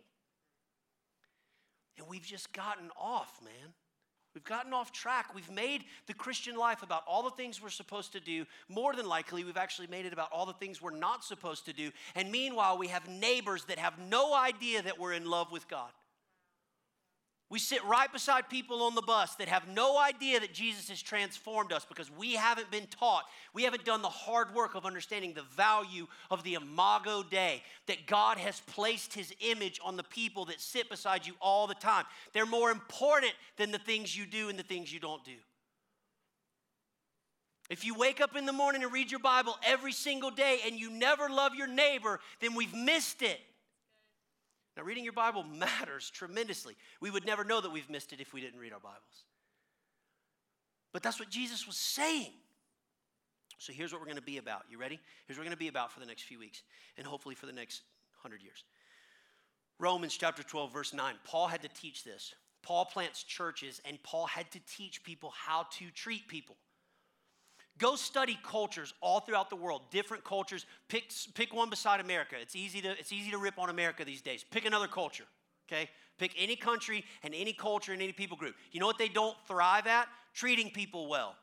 And 1.97 2.07
we've 2.07 2.25
just 2.25 2.53
gotten 2.53 2.89
off, 2.99 3.39
man. 3.43 3.73
We've 4.37 4.43
gotten 4.43 4.71
off 4.71 4.91
track. 4.91 5.33
We've 5.33 5.49
made 5.49 5.85
the 6.05 6.13
Christian 6.13 6.55
life 6.55 6.83
about 6.83 7.01
all 7.07 7.23
the 7.23 7.31
things 7.31 7.59
we're 7.59 7.69
supposed 7.69 8.11
to 8.11 8.19
do. 8.19 8.45
More 8.69 8.93
than 8.93 9.07
likely, 9.07 9.43
we've 9.43 9.57
actually 9.57 9.87
made 9.87 10.05
it 10.05 10.13
about 10.13 10.31
all 10.31 10.45
the 10.45 10.53
things 10.53 10.79
we're 10.79 10.95
not 10.95 11.23
supposed 11.23 11.65
to 11.65 11.73
do. 11.73 11.89
And 12.13 12.31
meanwhile, 12.31 12.77
we 12.77 12.89
have 12.89 13.09
neighbors 13.09 13.65
that 13.65 13.79
have 13.79 13.97
no 13.97 14.35
idea 14.35 14.83
that 14.83 14.99
we're 14.99 15.13
in 15.13 15.25
love 15.25 15.51
with 15.51 15.67
God. 15.67 15.89
We 17.49 17.59
sit 17.59 17.83
right 17.85 18.11
beside 18.11 18.49
people 18.49 18.83
on 18.83 18.93
the 18.93 19.01
bus 19.01 19.35
that 19.35 19.47
have 19.47 19.69
no 19.69 19.97
idea 19.97 20.41
that 20.41 20.53
Jesus 20.53 20.89
has 20.89 21.01
transformed 21.01 21.71
us 21.71 21.85
because 21.85 22.11
we 22.11 22.33
haven't 22.33 22.69
been 22.69 22.87
taught. 22.87 23.23
We 23.53 23.63
haven't 23.63 23.85
done 23.85 24.01
the 24.01 24.09
hard 24.09 24.53
work 24.53 24.75
of 24.75 24.85
understanding 24.85 25.33
the 25.33 25.45
value 25.55 26.07
of 26.29 26.43
the 26.43 26.55
Imago 26.55 27.23
Dei, 27.23 27.63
that 27.85 28.05
God 28.05 28.37
has 28.37 28.59
placed 28.67 29.13
his 29.13 29.33
image 29.39 29.79
on 29.81 29.95
the 29.95 30.03
people 30.03 30.43
that 30.45 30.59
sit 30.59 30.89
beside 30.89 31.25
you 31.25 31.35
all 31.39 31.67
the 31.67 31.75
time. 31.75 32.03
They're 32.33 32.45
more 32.45 32.69
important 32.69 33.31
than 33.55 33.71
the 33.71 33.79
things 33.79 34.15
you 34.15 34.25
do 34.25 34.49
and 34.49 34.59
the 34.59 34.63
things 34.63 34.91
you 34.91 34.99
don't 34.99 35.23
do. 35.23 35.37
If 37.69 37.85
you 37.85 37.95
wake 37.95 38.19
up 38.19 38.35
in 38.35 38.45
the 38.45 38.53
morning 38.53 38.83
and 38.83 38.91
read 38.91 39.09
your 39.09 39.21
Bible 39.21 39.57
every 39.65 39.93
single 39.93 40.31
day 40.31 40.59
and 40.65 40.77
you 40.77 40.89
never 40.89 41.29
love 41.29 41.55
your 41.55 41.67
neighbor, 41.67 42.19
then 42.41 42.55
we've 42.55 42.73
missed 42.73 43.21
it. 43.21 43.39
Now, 44.77 44.83
reading 44.83 45.03
your 45.03 45.13
Bible 45.13 45.43
matters 45.57 46.09
tremendously. 46.11 46.75
We 47.01 47.09
would 47.09 47.25
never 47.25 47.43
know 47.43 47.59
that 47.59 47.71
we've 47.71 47.89
missed 47.89 48.13
it 48.13 48.21
if 48.21 48.33
we 48.33 48.41
didn't 48.41 48.59
read 48.59 48.73
our 48.73 48.79
Bibles. 48.79 49.25
But 50.93 51.03
that's 51.03 51.19
what 51.19 51.29
Jesus 51.29 51.65
was 51.67 51.77
saying. 51.77 52.31
So 53.57 53.73
here's 53.73 53.91
what 53.91 53.99
we're 53.99 54.05
going 54.05 54.17
to 54.17 54.21
be 54.21 54.37
about. 54.37 54.63
You 54.69 54.77
ready? 54.77 54.99
Here's 55.25 55.37
what 55.37 55.41
we're 55.41 55.49
going 55.49 55.57
to 55.57 55.57
be 55.57 55.67
about 55.67 55.91
for 55.91 55.99
the 55.99 56.05
next 56.05 56.23
few 56.23 56.37
weeks 56.37 56.61
and 56.97 57.05
hopefully 57.05 57.33
for 57.33 57.47
the 57.47 57.51
next 57.51 57.81
hundred 58.21 58.43
years. 58.43 58.63
Romans 59.79 60.15
chapter 60.15 60.43
12, 60.43 60.71
verse 60.71 60.93
9. 60.93 61.15
Paul 61.23 61.47
had 61.47 61.63
to 61.63 61.69
teach 61.69 62.03
this. 62.03 62.33
Paul 62.61 62.85
plants 62.85 63.23
churches 63.23 63.81
and 63.85 64.01
Paul 64.03 64.27
had 64.27 64.49
to 64.51 64.59
teach 64.71 65.03
people 65.03 65.33
how 65.35 65.65
to 65.71 65.89
treat 65.91 66.27
people. 66.27 66.55
Go 67.77 67.95
study 67.95 68.39
cultures 68.43 68.93
all 69.01 69.19
throughout 69.19 69.49
the 69.49 69.55
world, 69.55 69.83
different 69.91 70.23
cultures. 70.23 70.65
Pick, 70.87 71.11
pick 71.35 71.53
one 71.53 71.69
beside 71.69 71.99
America. 71.99 72.35
It's 72.41 72.55
easy, 72.55 72.81
to, 72.81 72.89
it's 72.91 73.11
easy 73.11 73.31
to 73.31 73.37
rip 73.37 73.59
on 73.59 73.69
America 73.69 74.03
these 74.03 74.21
days. 74.21 74.43
Pick 74.49 74.65
another 74.65 74.87
culture, 74.87 75.25
okay? 75.67 75.89
Pick 76.17 76.33
any 76.37 76.55
country 76.55 77.05
and 77.23 77.33
any 77.35 77.53
culture 77.53 77.93
and 77.93 78.01
any 78.01 78.13
people 78.13 78.37
group. 78.37 78.55
You 78.71 78.79
know 78.79 78.87
what 78.87 78.97
they 78.97 79.09
don't 79.09 79.35
thrive 79.47 79.85
at? 79.85 80.07
Treating 80.33 80.69
people 80.71 81.07
well. 81.07 81.35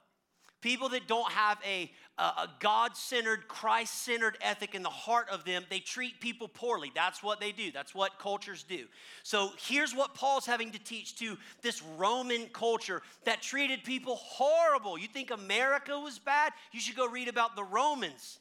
People 0.64 0.88
that 0.88 1.06
don't 1.06 1.30
have 1.30 1.58
a, 1.62 1.90
a, 2.16 2.22
a 2.22 2.50
God 2.58 2.96
centered, 2.96 3.48
Christ 3.48 4.02
centered 4.02 4.38
ethic 4.40 4.74
in 4.74 4.82
the 4.82 4.88
heart 4.88 5.28
of 5.28 5.44
them, 5.44 5.62
they 5.68 5.78
treat 5.78 6.22
people 6.22 6.48
poorly. 6.48 6.90
That's 6.94 7.22
what 7.22 7.38
they 7.38 7.52
do. 7.52 7.70
That's 7.70 7.94
what 7.94 8.18
cultures 8.18 8.64
do. 8.66 8.86
So 9.24 9.50
here's 9.58 9.94
what 9.94 10.14
Paul's 10.14 10.46
having 10.46 10.70
to 10.70 10.78
teach 10.78 11.18
to 11.18 11.36
this 11.60 11.82
Roman 11.98 12.46
culture 12.54 13.02
that 13.26 13.42
treated 13.42 13.84
people 13.84 14.16
horrible. 14.16 14.96
You 14.96 15.06
think 15.06 15.30
America 15.30 16.00
was 16.00 16.18
bad? 16.18 16.54
You 16.72 16.80
should 16.80 16.96
go 16.96 17.06
read 17.06 17.28
about 17.28 17.56
the 17.56 17.64
Romans. 17.64 18.38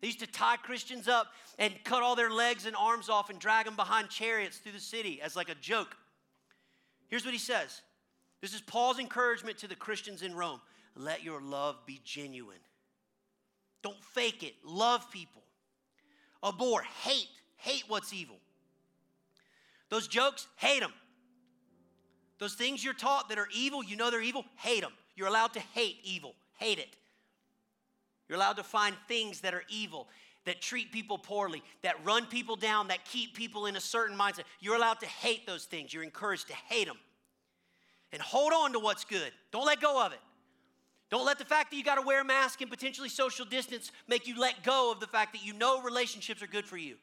They 0.00 0.06
used 0.06 0.20
to 0.20 0.26
tie 0.26 0.56
Christians 0.56 1.08
up 1.08 1.26
and 1.58 1.74
cut 1.84 2.02
all 2.02 2.16
their 2.16 2.30
legs 2.30 2.64
and 2.64 2.74
arms 2.74 3.10
off 3.10 3.28
and 3.28 3.38
drag 3.38 3.66
them 3.66 3.76
behind 3.76 4.08
chariots 4.08 4.56
through 4.56 4.72
the 4.72 4.80
city 4.80 5.20
as 5.20 5.36
like 5.36 5.50
a 5.50 5.56
joke. 5.56 5.94
Here's 7.08 7.26
what 7.26 7.34
he 7.34 7.38
says 7.38 7.82
this 8.40 8.54
is 8.54 8.62
Paul's 8.62 8.98
encouragement 8.98 9.58
to 9.58 9.68
the 9.68 9.76
Christians 9.76 10.22
in 10.22 10.34
Rome 10.34 10.62
let 10.96 11.22
your 11.22 11.40
love 11.40 11.76
be 11.86 12.00
genuine. 12.04 12.58
Don't 13.82 14.02
fake 14.02 14.42
it. 14.42 14.54
Love 14.64 15.10
people. 15.10 15.42
Abhor, 16.42 16.82
hate, 16.82 17.28
hate 17.56 17.84
what's 17.88 18.12
evil. 18.12 18.36
Those 19.90 20.08
jokes, 20.08 20.46
hate 20.56 20.80
them. 20.80 20.92
Those 22.38 22.54
things 22.54 22.84
you're 22.84 22.94
taught 22.94 23.28
that 23.28 23.38
are 23.38 23.48
evil, 23.54 23.82
you 23.82 23.96
know 23.96 24.10
they're 24.10 24.20
evil, 24.20 24.44
hate 24.56 24.82
them. 24.82 24.92
You're 25.16 25.28
allowed 25.28 25.52
to 25.54 25.60
hate 25.60 25.98
evil, 26.02 26.34
hate 26.58 26.78
it. 26.78 26.96
You're 28.28 28.36
allowed 28.36 28.56
to 28.56 28.64
find 28.64 28.96
things 29.06 29.40
that 29.40 29.54
are 29.54 29.62
evil, 29.68 30.08
that 30.44 30.60
treat 30.60 30.90
people 30.90 31.18
poorly, 31.18 31.62
that 31.82 31.94
run 32.04 32.26
people 32.26 32.56
down, 32.56 32.88
that 32.88 33.04
keep 33.04 33.34
people 33.34 33.66
in 33.66 33.76
a 33.76 33.80
certain 33.80 34.16
mindset. 34.16 34.42
You're 34.60 34.76
allowed 34.76 35.00
to 35.00 35.06
hate 35.06 35.46
those 35.46 35.64
things. 35.64 35.92
You're 35.92 36.02
encouraged 36.02 36.48
to 36.48 36.54
hate 36.54 36.86
them. 36.86 36.98
And 38.12 38.20
hold 38.20 38.52
on 38.52 38.72
to 38.72 38.78
what's 38.78 39.04
good. 39.04 39.32
Don't 39.52 39.66
let 39.66 39.80
go 39.80 40.04
of 40.04 40.12
it. 40.12 40.20
Don't 41.10 41.26
let 41.26 41.38
the 41.38 41.44
fact 41.44 41.70
that 41.70 41.76
you 41.76 41.84
got 41.84 41.96
to 41.96 42.02
wear 42.02 42.22
a 42.22 42.24
mask 42.24 42.60
and 42.60 42.70
potentially 42.70 43.08
social 43.08 43.44
distance 43.44 43.92
make 44.08 44.26
you 44.26 44.38
let 44.38 44.62
go 44.62 44.90
of 44.90 45.00
the 45.00 45.06
fact 45.06 45.32
that 45.34 45.44
you 45.44 45.52
know 45.52 45.82
relationships 45.82 46.42
are 46.42 46.46
good 46.46 46.64
for 46.64 46.76
you. 46.76 46.96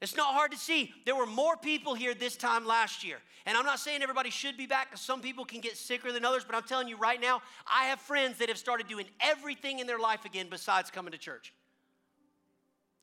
It's 0.00 0.16
not 0.16 0.34
hard 0.34 0.50
to 0.50 0.58
see. 0.58 0.92
There 1.06 1.14
were 1.14 1.26
more 1.26 1.56
people 1.56 1.94
here 1.94 2.12
this 2.12 2.36
time 2.36 2.66
last 2.66 3.04
year. 3.04 3.18
And 3.46 3.56
I'm 3.56 3.64
not 3.64 3.78
saying 3.78 4.02
everybody 4.02 4.30
should 4.30 4.56
be 4.56 4.66
back 4.66 4.90
because 4.90 5.00
some 5.00 5.20
people 5.20 5.44
can 5.44 5.60
get 5.60 5.76
sicker 5.76 6.10
than 6.10 6.24
others, 6.24 6.44
but 6.44 6.56
I'm 6.56 6.64
telling 6.64 6.88
you 6.88 6.96
right 6.96 7.20
now, 7.20 7.40
I 7.72 7.84
have 7.84 8.00
friends 8.00 8.38
that 8.38 8.48
have 8.48 8.58
started 8.58 8.88
doing 8.88 9.06
everything 9.20 9.78
in 9.78 9.86
their 9.86 10.00
life 10.00 10.24
again 10.24 10.48
besides 10.50 10.90
coming 10.90 11.12
to 11.12 11.18
church. 11.18 11.52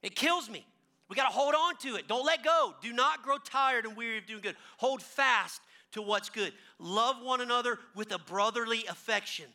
It 0.04 0.14
kills 0.14 0.50
me. 0.50 0.66
We 1.08 1.16
got 1.16 1.28
to 1.28 1.34
hold 1.34 1.56
on 1.56 1.78
to 1.78 1.96
it. 1.96 2.08
Don't 2.08 2.26
let 2.26 2.44
go. 2.44 2.76
Do 2.82 2.92
not 2.92 3.24
grow 3.24 3.38
tired 3.38 3.86
and 3.86 3.96
weary 3.96 4.18
of 4.18 4.26
doing 4.26 4.42
good. 4.42 4.56
Hold 4.78 5.02
fast 5.02 5.62
to 5.92 6.02
what's 6.02 6.30
good. 6.30 6.54
Love 6.80 7.18
one 7.22 7.42
another 7.42 7.80
with 7.96 8.12
a 8.12 8.20
brotherly 8.20 8.86
affection. 8.90 9.46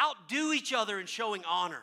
Outdo 0.00 0.52
each 0.52 0.72
other 0.72 1.00
in 1.00 1.06
showing 1.06 1.42
honor. 1.48 1.82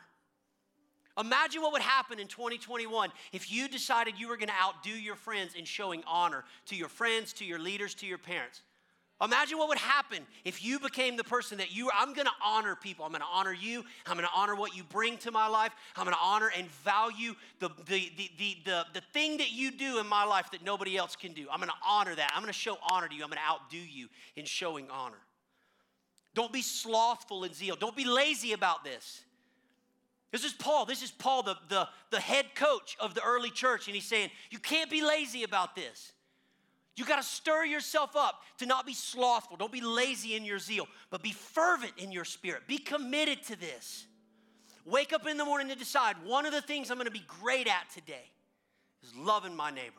Imagine 1.18 1.62
what 1.62 1.72
would 1.72 1.82
happen 1.82 2.20
in 2.20 2.28
2021 2.28 3.10
if 3.32 3.52
you 3.52 3.70
decided 3.70 4.16
you 4.18 4.28
were 4.28 4.36
going 4.36 4.50
to 4.50 4.62
outdo 4.62 4.90
your 4.90 5.16
friends 5.16 5.56
in 5.56 5.64
showing 5.64 6.04
honor 6.06 6.44
to 6.66 6.76
your 6.76 6.90
friends, 6.90 7.32
to 7.34 7.46
your 7.46 7.60
leaders, 7.60 7.94
to 7.96 8.06
your 8.06 8.18
parents. 8.18 8.62
Imagine 9.22 9.58
what 9.58 9.70
would 9.70 9.78
happen 9.78 10.20
if 10.44 10.64
you 10.64 10.78
became 10.78 11.16
the 11.16 11.24
person 11.24 11.58
that 11.60 11.74
you 11.74 11.90
I'm 11.94 12.14
going 12.14 12.28
to 12.28 12.34
honor 12.44 12.76
people. 12.76 13.06
I'm 13.06 13.12
going 13.12 13.22
to 13.22 13.28
honor 13.32 13.54
you. 13.54 13.84
I'm 14.06 14.18
going 14.18 14.28
to 14.28 14.36
honor 14.36 14.56
what 14.56 14.76
you 14.76 14.84
bring 14.84 15.18
to 15.20 15.32
my 15.32 15.48
life. 15.48 15.72
I'm 15.96 16.04
going 16.04 16.16
to 16.16 16.22
honor 16.22 16.52
and 16.58 16.70
value 16.70 17.34
the, 17.60 17.70
the, 17.86 18.12
the, 18.18 18.32
the, 18.38 18.58
the, 18.66 18.86
the 18.94 19.02
thing 19.14 19.38
that 19.38 19.54
you 19.54 19.72
do 19.72 20.00
in 20.00 20.08
my 20.08 20.26
life 20.26 20.52
that 20.52 20.66
nobody 20.66 20.98
else 20.98 21.16
can 21.16 21.32
do. 21.32 21.48
I'm 21.50 21.60
going 21.60 21.70
to 21.70 21.88
honor 21.88 22.14
that. 22.14 22.34
I'm 22.36 22.42
going 22.42 22.52
to 22.52 22.60
show 22.60 22.78
honor 22.92 23.08
to 23.08 23.16
you. 23.16 23.24
I'm 23.24 23.30
going 23.30 23.40
to 23.40 23.50
outdo 23.50 23.78
you 23.78 24.10
in 24.36 24.44
showing 24.44 24.90
honor. 24.90 25.22
Don't 26.34 26.52
be 26.52 26.62
slothful 26.62 27.46
in 27.46 27.54
zeal. 27.54 27.78
Don't 27.78 27.96
be 27.96 28.04
lazy 28.04 28.52
about 28.52 28.84
this. 28.84 29.24
This 30.34 30.44
is 30.44 30.52
Paul. 30.52 30.86
This 30.86 31.02
is 31.02 31.12
Paul, 31.12 31.44
the, 31.44 31.56
the, 31.70 31.88
the 32.12 32.20
head 32.20 32.48
coach 32.56 32.98
of 33.00 33.16
the 33.16 33.24
early 33.24 33.50
church, 33.50 33.88
and 33.88 33.96
he's 33.96 34.04
saying, 34.04 34.30
You 34.50 34.60
can't 34.60 34.92
be 34.92 35.02
lazy 35.02 35.44
about 35.44 35.78
this. 35.78 36.12
You 36.96 37.06
got 37.06 37.18
to 37.18 37.24
stir 37.24 37.66
yourself 37.66 38.16
up 38.16 38.42
to 38.60 38.66
not 38.66 38.86
be 38.86 38.94
slothful. 38.94 39.58
Don't 39.58 39.72
be 39.72 39.82
lazy 39.82 40.36
in 40.36 40.46
your 40.46 40.60
zeal, 40.60 40.88
but 41.10 41.22
be 41.22 41.32
fervent 41.32 41.94
in 41.98 42.12
your 42.12 42.24
spirit. 42.24 42.68
Be 42.68 42.78
committed 42.78 43.44
to 43.44 43.60
this. 43.60 44.06
Wake 44.86 45.12
up 45.12 45.28
in 45.28 45.38
the 45.38 45.44
morning 45.44 45.68
to 45.70 45.76
decide 45.76 46.16
one 46.24 46.46
of 46.46 46.54
the 46.54 46.62
things 46.62 46.90
I'm 46.90 46.98
going 46.98 47.06
to 47.06 47.12
be 47.12 47.26
great 47.42 47.68
at 47.68 47.90
today 47.94 48.32
is 49.04 49.14
loving 49.16 49.56
my 49.56 49.72
neighbor. 49.72 49.92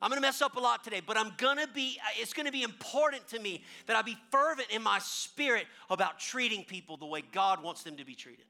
I'm 0.00 0.10
going 0.10 0.20
to 0.20 0.26
mess 0.26 0.42
up 0.42 0.56
a 0.56 0.60
lot 0.60 0.84
today, 0.84 1.00
but 1.04 1.16
I'm 1.16 1.32
going 1.36 1.56
to 1.56 1.66
be 1.66 1.98
it's 2.18 2.32
going 2.32 2.46
to 2.46 2.52
be 2.52 2.62
important 2.62 3.26
to 3.28 3.38
me 3.38 3.64
that 3.86 3.96
I 3.96 4.02
be 4.02 4.16
fervent 4.30 4.70
in 4.70 4.82
my 4.82 4.98
spirit 5.00 5.66
about 5.90 6.18
treating 6.18 6.64
people 6.64 6.96
the 6.96 7.06
way 7.06 7.22
God 7.32 7.62
wants 7.62 7.82
them 7.82 7.96
to 7.96 8.04
be 8.04 8.14
treated. 8.14 8.44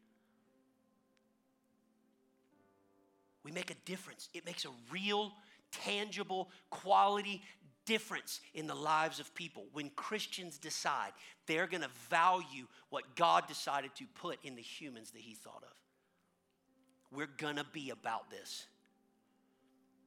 We 3.44 3.52
make 3.52 3.70
a 3.70 3.76
difference. 3.84 4.28
It 4.34 4.44
makes 4.44 4.64
a 4.64 4.70
real 4.90 5.32
tangible, 5.72 6.50
quality 6.70 7.42
difference 7.84 8.40
in 8.54 8.66
the 8.66 8.74
lives 8.74 9.20
of 9.20 9.34
people 9.34 9.64
when 9.72 9.90
Christians 9.90 10.58
decide 10.58 11.12
they're 11.46 11.66
going 11.66 11.82
to 11.82 11.90
value 12.10 12.66
what 12.90 13.14
God 13.14 13.46
decided 13.46 13.94
to 13.96 14.04
put 14.14 14.38
in 14.42 14.56
the 14.56 14.62
humans 14.62 15.12
that 15.12 15.20
He 15.20 15.34
thought 15.34 15.62
of. 15.62 17.16
We're 17.16 17.28
going 17.38 17.56
to 17.56 17.66
be 17.72 17.90
about 17.90 18.30
this. 18.30 18.66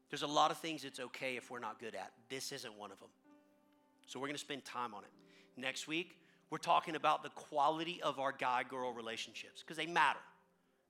There's 0.09 0.23
a 0.23 0.27
lot 0.27 0.51
of 0.51 0.57
things 0.57 0.83
it's 0.83 0.99
okay 0.99 1.37
if 1.37 1.49
we're 1.49 1.59
not 1.59 1.79
good 1.79 1.95
at. 1.95 2.11
This 2.29 2.51
isn't 2.51 2.77
one 2.77 2.91
of 2.91 2.99
them. 2.99 3.09
So 4.07 4.19
we're 4.19 4.27
going 4.27 4.35
to 4.35 4.41
spend 4.41 4.65
time 4.65 4.93
on 4.93 5.03
it. 5.03 5.09
Next 5.55 5.87
week, 5.87 6.17
we're 6.49 6.57
talking 6.57 6.95
about 6.95 7.21
the 7.21 7.29
quality 7.29 8.01
of 8.01 8.19
our 8.19 8.31
guy 8.31 8.63
girl 8.63 8.91
relationships 8.91 9.61
because 9.61 9.77
they 9.77 9.85
matter. 9.85 10.19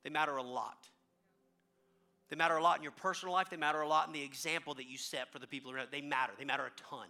They 0.03 0.09
matter 0.09 0.37
a 0.37 0.43
lot. 0.43 0.87
They 2.29 2.35
matter 2.35 2.57
a 2.57 2.63
lot 2.63 2.77
in 2.77 2.83
your 2.83 2.91
personal 2.91 3.33
life. 3.33 3.49
They 3.49 3.57
matter 3.57 3.81
a 3.81 3.87
lot 3.87 4.07
in 4.07 4.13
the 4.13 4.21
example 4.21 4.75
that 4.75 4.87
you 4.87 4.97
set 4.97 5.31
for 5.31 5.39
the 5.39 5.47
people 5.47 5.71
around. 5.71 5.87
They 5.91 6.01
matter. 6.01 6.33
They 6.37 6.45
matter 6.45 6.65
a 6.65 6.89
ton. 6.89 7.07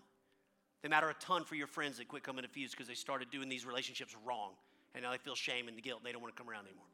They 0.82 0.88
matter 0.88 1.10
a 1.10 1.13
ton 1.15 1.43
for 1.43 1.55
your 1.55 1.67
friends 1.67 1.97
that 1.97 2.08
quit 2.08 2.23
coming 2.23 2.43
to 2.43 2.49
Fuse 2.49 2.71
because 2.71 2.88
they 2.88 2.93
started 2.93 3.29
doing 3.29 3.49
these 3.49 3.65
relationships 3.65 4.15
wrong. 4.25 4.51
And 4.95 5.03
now 5.03 5.12
they 5.12 5.17
feel 5.17 5.36
shame 5.36 5.67
and 5.67 5.77
the 5.77 5.82
guilt. 5.82 6.01
They 6.03 6.13
don't 6.13 6.21
want 6.21 6.36
to 6.36 6.41
come 6.41 6.49
around 6.49 6.65
anymore. 6.65 6.86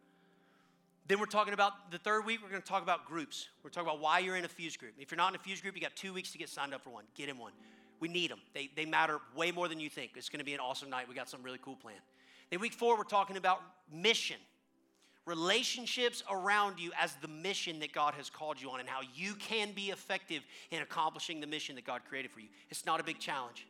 Then 1.07 1.19
we're 1.19 1.27
talking 1.27 1.53
about 1.53 1.91
the 1.91 1.99
third 1.99 2.25
week, 2.25 2.39
we're 2.41 2.49
going 2.49 2.63
to 2.63 2.67
talk 2.67 2.81
about 2.81 3.05
groups. 3.05 3.49
We're 3.63 3.69
talking 3.69 3.87
about 3.87 4.01
why 4.01 4.19
you're 4.19 4.37
in 4.37 4.43
a 4.43 4.47
Fuse 4.47 4.75
group. 4.75 4.93
If 4.97 5.11
you're 5.11 5.17
not 5.17 5.29
in 5.29 5.35
a 5.35 5.43
Fuse 5.43 5.61
group, 5.61 5.75
you 5.75 5.81
got 5.81 5.95
two 5.95 6.13
weeks 6.13 6.31
to 6.31 6.39
get 6.39 6.49
signed 6.49 6.73
up 6.73 6.83
for 6.83 6.89
one. 6.89 7.03
Get 7.13 7.29
in 7.29 7.37
one. 7.37 7.51
We 7.99 8.07
need 8.07 8.31
them. 8.31 8.39
They, 8.55 8.71
they 8.75 8.85
matter 8.85 9.19
way 9.35 9.51
more 9.51 9.67
than 9.67 9.79
you 9.79 9.89
think. 9.89 10.13
It's 10.15 10.29
going 10.29 10.39
to 10.39 10.45
be 10.45 10.55
an 10.55 10.59
awesome 10.59 10.89
night. 10.89 11.07
We 11.07 11.13
got 11.13 11.29
some 11.29 11.43
really 11.43 11.59
cool 11.61 11.75
plan. 11.75 11.95
Then 12.49 12.59
week 12.59 12.73
four, 12.73 12.97
we're 12.97 13.03
talking 13.03 13.37
about 13.37 13.61
mission 13.93 14.37
relationships 15.25 16.23
around 16.29 16.79
you 16.79 16.91
as 16.99 17.15
the 17.21 17.27
mission 17.27 17.79
that 17.79 17.91
God 17.91 18.13
has 18.13 18.29
called 18.29 18.61
you 18.61 18.69
on 18.69 18.79
and 18.79 18.87
how 18.87 19.01
you 19.15 19.33
can 19.35 19.71
be 19.71 19.89
effective 19.89 20.43
in 20.71 20.81
accomplishing 20.81 21.39
the 21.39 21.47
mission 21.47 21.75
that 21.75 21.85
God 21.85 22.01
created 22.07 22.31
for 22.31 22.39
you. 22.39 22.47
It's 22.69 22.85
not 22.85 22.99
a 22.99 23.03
big 23.03 23.19
challenge. 23.19 23.65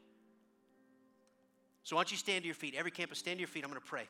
So, 1.84 1.96
why 1.96 2.02
don't 2.02 2.12
you 2.12 2.18
stand 2.18 2.42
to 2.42 2.48
your 2.48 2.56
feet? 2.56 2.76
Every 2.76 2.92
campus, 2.92 3.20
stand 3.20 3.38
to 3.38 3.42
your 3.42 3.48
feet. 3.48 3.64
I'm 3.64 3.70
going 3.70 3.82
to 3.82 3.88
pray. 3.88 4.08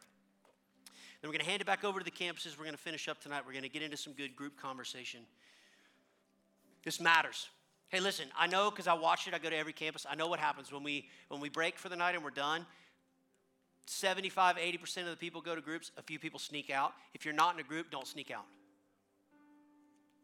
Then 1.21 1.29
we're 1.29 1.33
going 1.33 1.45
to 1.45 1.49
hand 1.49 1.61
it 1.61 1.65
back 1.65 1.83
over 1.83 1.99
to 1.99 2.05
the 2.05 2.11
campuses. 2.11 2.57
We're 2.57 2.65
going 2.65 2.75
to 2.75 2.81
finish 2.81 3.07
up 3.07 3.19
tonight. 3.21 3.43
We're 3.45 3.53
going 3.53 3.63
to 3.63 3.69
get 3.69 3.81
into 3.81 3.97
some 3.97 4.13
good 4.13 4.35
group 4.35 4.59
conversation. 4.59 5.21
This 6.83 7.01
matters. 7.01 7.49
Hey, 7.89 7.99
listen, 7.99 8.27
I 8.37 8.47
know 8.47 8.71
because 8.71 8.87
I 8.87 8.93
watch 8.93 9.27
it, 9.27 9.33
I 9.33 9.39
go 9.39 9.49
to 9.49 9.57
every 9.57 9.73
campus. 9.73 10.05
I 10.09 10.15
know 10.15 10.27
what 10.27 10.39
happens 10.39 10.71
when 10.71 10.83
we 10.83 11.09
when 11.27 11.41
we 11.41 11.49
break 11.49 11.77
for 11.77 11.89
the 11.89 11.95
night 11.95 12.15
and 12.15 12.23
we're 12.23 12.29
done. 12.29 12.65
75, 13.85 14.57
80% 14.57 14.97
of 14.99 15.05
the 15.07 15.15
people 15.15 15.41
go 15.41 15.55
to 15.55 15.61
groups, 15.61 15.91
a 15.97 16.01
few 16.01 16.19
people 16.19 16.39
sneak 16.39 16.69
out. 16.69 16.93
If 17.13 17.25
you're 17.25 17.33
not 17.33 17.53
in 17.53 17.59
a 17.59 17.63
group, 17.63 17.91
don't 17.91 18.07
sneak 18.07 18.31
out. 18.31 18.45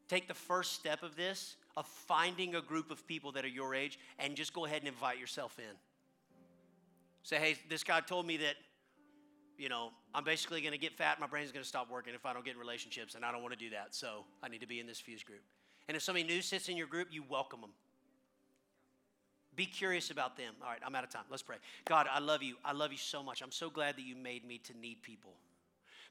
Take 0.07 0.27
the 0.27 0.33
first 0.33 0.73
step 0.73 1.03
of 1.03 1.15
this, 1.15 1.55
of 1.77 1.85
finding 1.85 2.55
a 2.55 2.61
group 2.61 2.91
of 2.91 3.07
people 3.07 3.31
that 3.33 3.45
are 3.45 3.49
your 3.49 3.73
age, 3.75 3.99
and 4.19 4.35
just 4.35 4.53
go 4.53 4.65
ahead 4.65 4.79
and 4.79 4.87
invite 4.87 5.19
yourself 5.19 5.57
in. 5.57 5.75
Say, 7.23 7.37
hey, 7.37 7.55
this 7.69 7.83
guy 7.83 8.01
told 8.01 8.25
me 8.25 8.37
that, 8.37 8.55
you 9.57 9.69
know, 9.69 9.91
I'm 10.13 10.23
basically 10.23 10.61
going 10.61 10.73
to 10.73 10.79
get 10.79 10.93
fat, 10.97 11.19
my 11.19 11.27
brain's 11.27 11.51
going 11.51 11.63
to 11.63 11.69
stop 11.69 11.89
working 11.89 12.13
if 12.13 12.25
I 12.25 12.33
don't 12.33 12.43
get 12.43 12.55
in 12.55 12.59
relationships, 12.59 13.15
and 13.15 13.23
I 13.23 13.31
don't 13.31 13.41
want 13.41 13.53
to 13.53 13.59
do 13.59 13.69
that, 13.69 13.93
so 13.95 14.25
I 14.41 14.49
need 14.49 14.61
to 14.61 14.67
be 14.67 14.79
in 14.79 14.87
this 14.87 14.99
fuse 14.99 15.23
group. 15.23 15.43
And 15.87 15.95
if 15.95 16.03
somebody 16.03 16.25
new 16.25 16.41
sits 16.41 16.67
in 16.67 16.77
your 16.77 16.87
group, 16.87 17.09
you 17.11 17.23
welcome 17.29 17.61
them. 17.61 17.71
Be 19.55 19.65
curious 19.65 20.11
about 20.11 20.37
them. 20.37 20.53
All 20.61 20.69
right, 20.69 20.79
I'm 20.85 20.95
out 20.95 21.03
of 21.03 21.09
time. 21.09 21.23
Let's 21.29 21.43
pray. 21.43 21.57
God, 21.85 22.07
I 22.11 22.19
love 22.19 22.41
you. 22.41 22.55
I 22.63 22.71
love 22.71 22.91
you 22.91 22.97
so 22.97 23.21
much. 23.21 23.41
I'm 23.41 23.51
so 23.51 23.69
glad 23.69 23.97
that 23.97 24.03
you 24.03 24.15
made 24.15 24.45
me 24.45 24.59
to 24.59 24.77
need 24.77 25.01
people. 25.01 25.33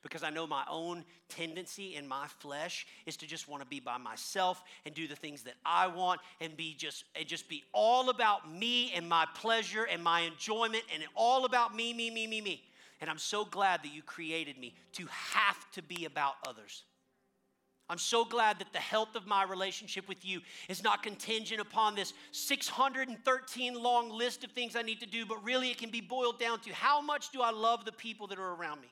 Because 0.02 0.22
I 0.22 0.30
know 0.30 0.46
my 0.46 0.64
own 0.68 1.04
tendency 1.28 1.94
in 1.94 2.08
my 2.08 2.26
flesh 2.38 2.86
is 3.04 3.16
to 3.18 3.26
just 3.26 3.48
want 3.48 3.62
to 3.62 3.68
be 3.68 3.80
by 3.80 3.98
myself 3.98 4.62
and 4.86 4.94
do 4.94 5.06
the 5.06 5.16
things 5.16 5.42
that 5.42 5.54
I 5.64 5.88
want 5.88 6.20
and 6.40 6.56
be 6.56 6.74
just 6.74 7.04
and 7.14 7.26
just 7.26 7.50
be 7.50 7.64
all 7.72 8.08
about 8.08 8.50
me 8.50 8.92
and 8.92 9.06
my 9.06 9.26
pleasure 9.34 9.84
and 9.84 10.02
my 10.02 10.20
enjoyment 10.20 10.84
and 10.94 11.02
all 11.14 11.44
about 11.44 11.74
me, 11.74 11.92
me, 11.92 12.10
me, 12.10 12.26
me, 12.26 12.40
me. 12.40 12.62
And 13.02 13.10
I'm 13.10 13.18
so 13.18 13.44
glad 13.44 13.82
that 13.82 13.92
you 13.94 14.02
created 14.02 14.58
me 14.58 14.74
to 14.92 15.06
have 15.06 15.70
to 15.72 15.82
be 15.82 16.06
about 16.06 16.34
others. 16.46 16.84
I'm 17.90 17.98
so 17.98 18.24
glad 18.24 18.60
that 18.60 18.72
the 18.72 18.78
health 18.78 19.16
of 19.16 19.26
my 19.26 19.42
relationship 19.42 20.08
with 20.08 20.24
you 20.24 20.42
is 20.68 20.84
not 20.84 21.02
contingent 21.02 21.60
upon 21.60 21.96
this 21.96 22.12
613 22.30 23.74
long 23.74 24.10
list 24.10 24.44
of 24.44 24.52
things 24.52 24.76
I 24.76 24.82
need 24.82 25.00
to 25.00 25.06
do, 25.06 25.26
but 25.26 25.42
really 25.42 25.70
it 25.70 25.78
can 25.78 25.90
be 25.90 26.00
boiled 26.00 26.38
down 26.38 26.60
to 26.60 26.72
how 26.72 27.00
much 27.00 27.32
do 27.32 27.42
I 27.42 27.50
love 27.50 27.84
the 27.84 27.90
people 27.90 28.28
that 28.28 28.38
are 28.38 28.54
around 28.54 28.80
me? 28.80 28.86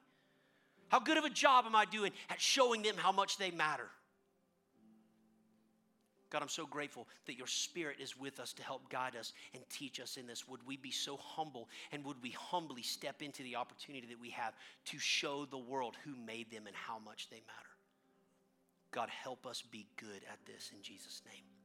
How 0.88 0.98
good 0.98 1.16
of 1.16 1.24
a 1.24 1.30
job 1.30 1.64
am 1.64 1.76
I 1.76 1.84
doing 1.84 2.10
at 2.28 2.40
showing 2.40 2.82
them 2.82 2.96
how 2.96 3.12
much 3.12 3.38
they 3.38 3.52
matter? 3.52 3.88
God, 6.30 6.42
I'm 6.42 6.48
so 6.48 6.66
grateful 6.66 7.06
that 7.26 7.38
your 7.38 7.46
spirit 7.46 7.98
is 8.00 8.18
with 8.18 8.40
us 8.40 8.52
to 8.54 8.64
help 8.64 8.90
guide 8.90 9.14
us 9.14 9.32
and 9.54 9.62
teach 9.70 10.00
us 10.00 10.16
in 10.16 10.26
this. 10.26 10.48
Would 10.48 10.66
we 10.66 10.76
be 10.76 10.90
so 10.90 11.16
humble 11.18 11.68
and 11.92 12.04
would 12.04 12.20
we 12.20 12.30
humbly 12.30 12.82
step 12.82 13.22
into 13.22 13.44
the 13.44 13.54
opportunity 13.54 14.08
that 14.08 14.20
we 14.20 14.30
have 14.30 14.54
to 14.86 14.98
show 14.98 15.44
the 15.44 15.56
world 15.56 15.96
who 16.04 16.16
made 16.16 16.50
them 16.50 16.66
and 16.66 16.74
how 16.74 16.98
much 16.98 17.30
they 17.30 17.42
matter? 17.46 17.67
God, 18.90 19.10
help 19.10 19.46
us 19.46 19.62
be 19.62 19.86
good 19.96 20.22
at 20.30 20.38
this 20.46 20.70
in 20.74 20.82
Jesus' 20.82 21.22
name. 21.26 21.57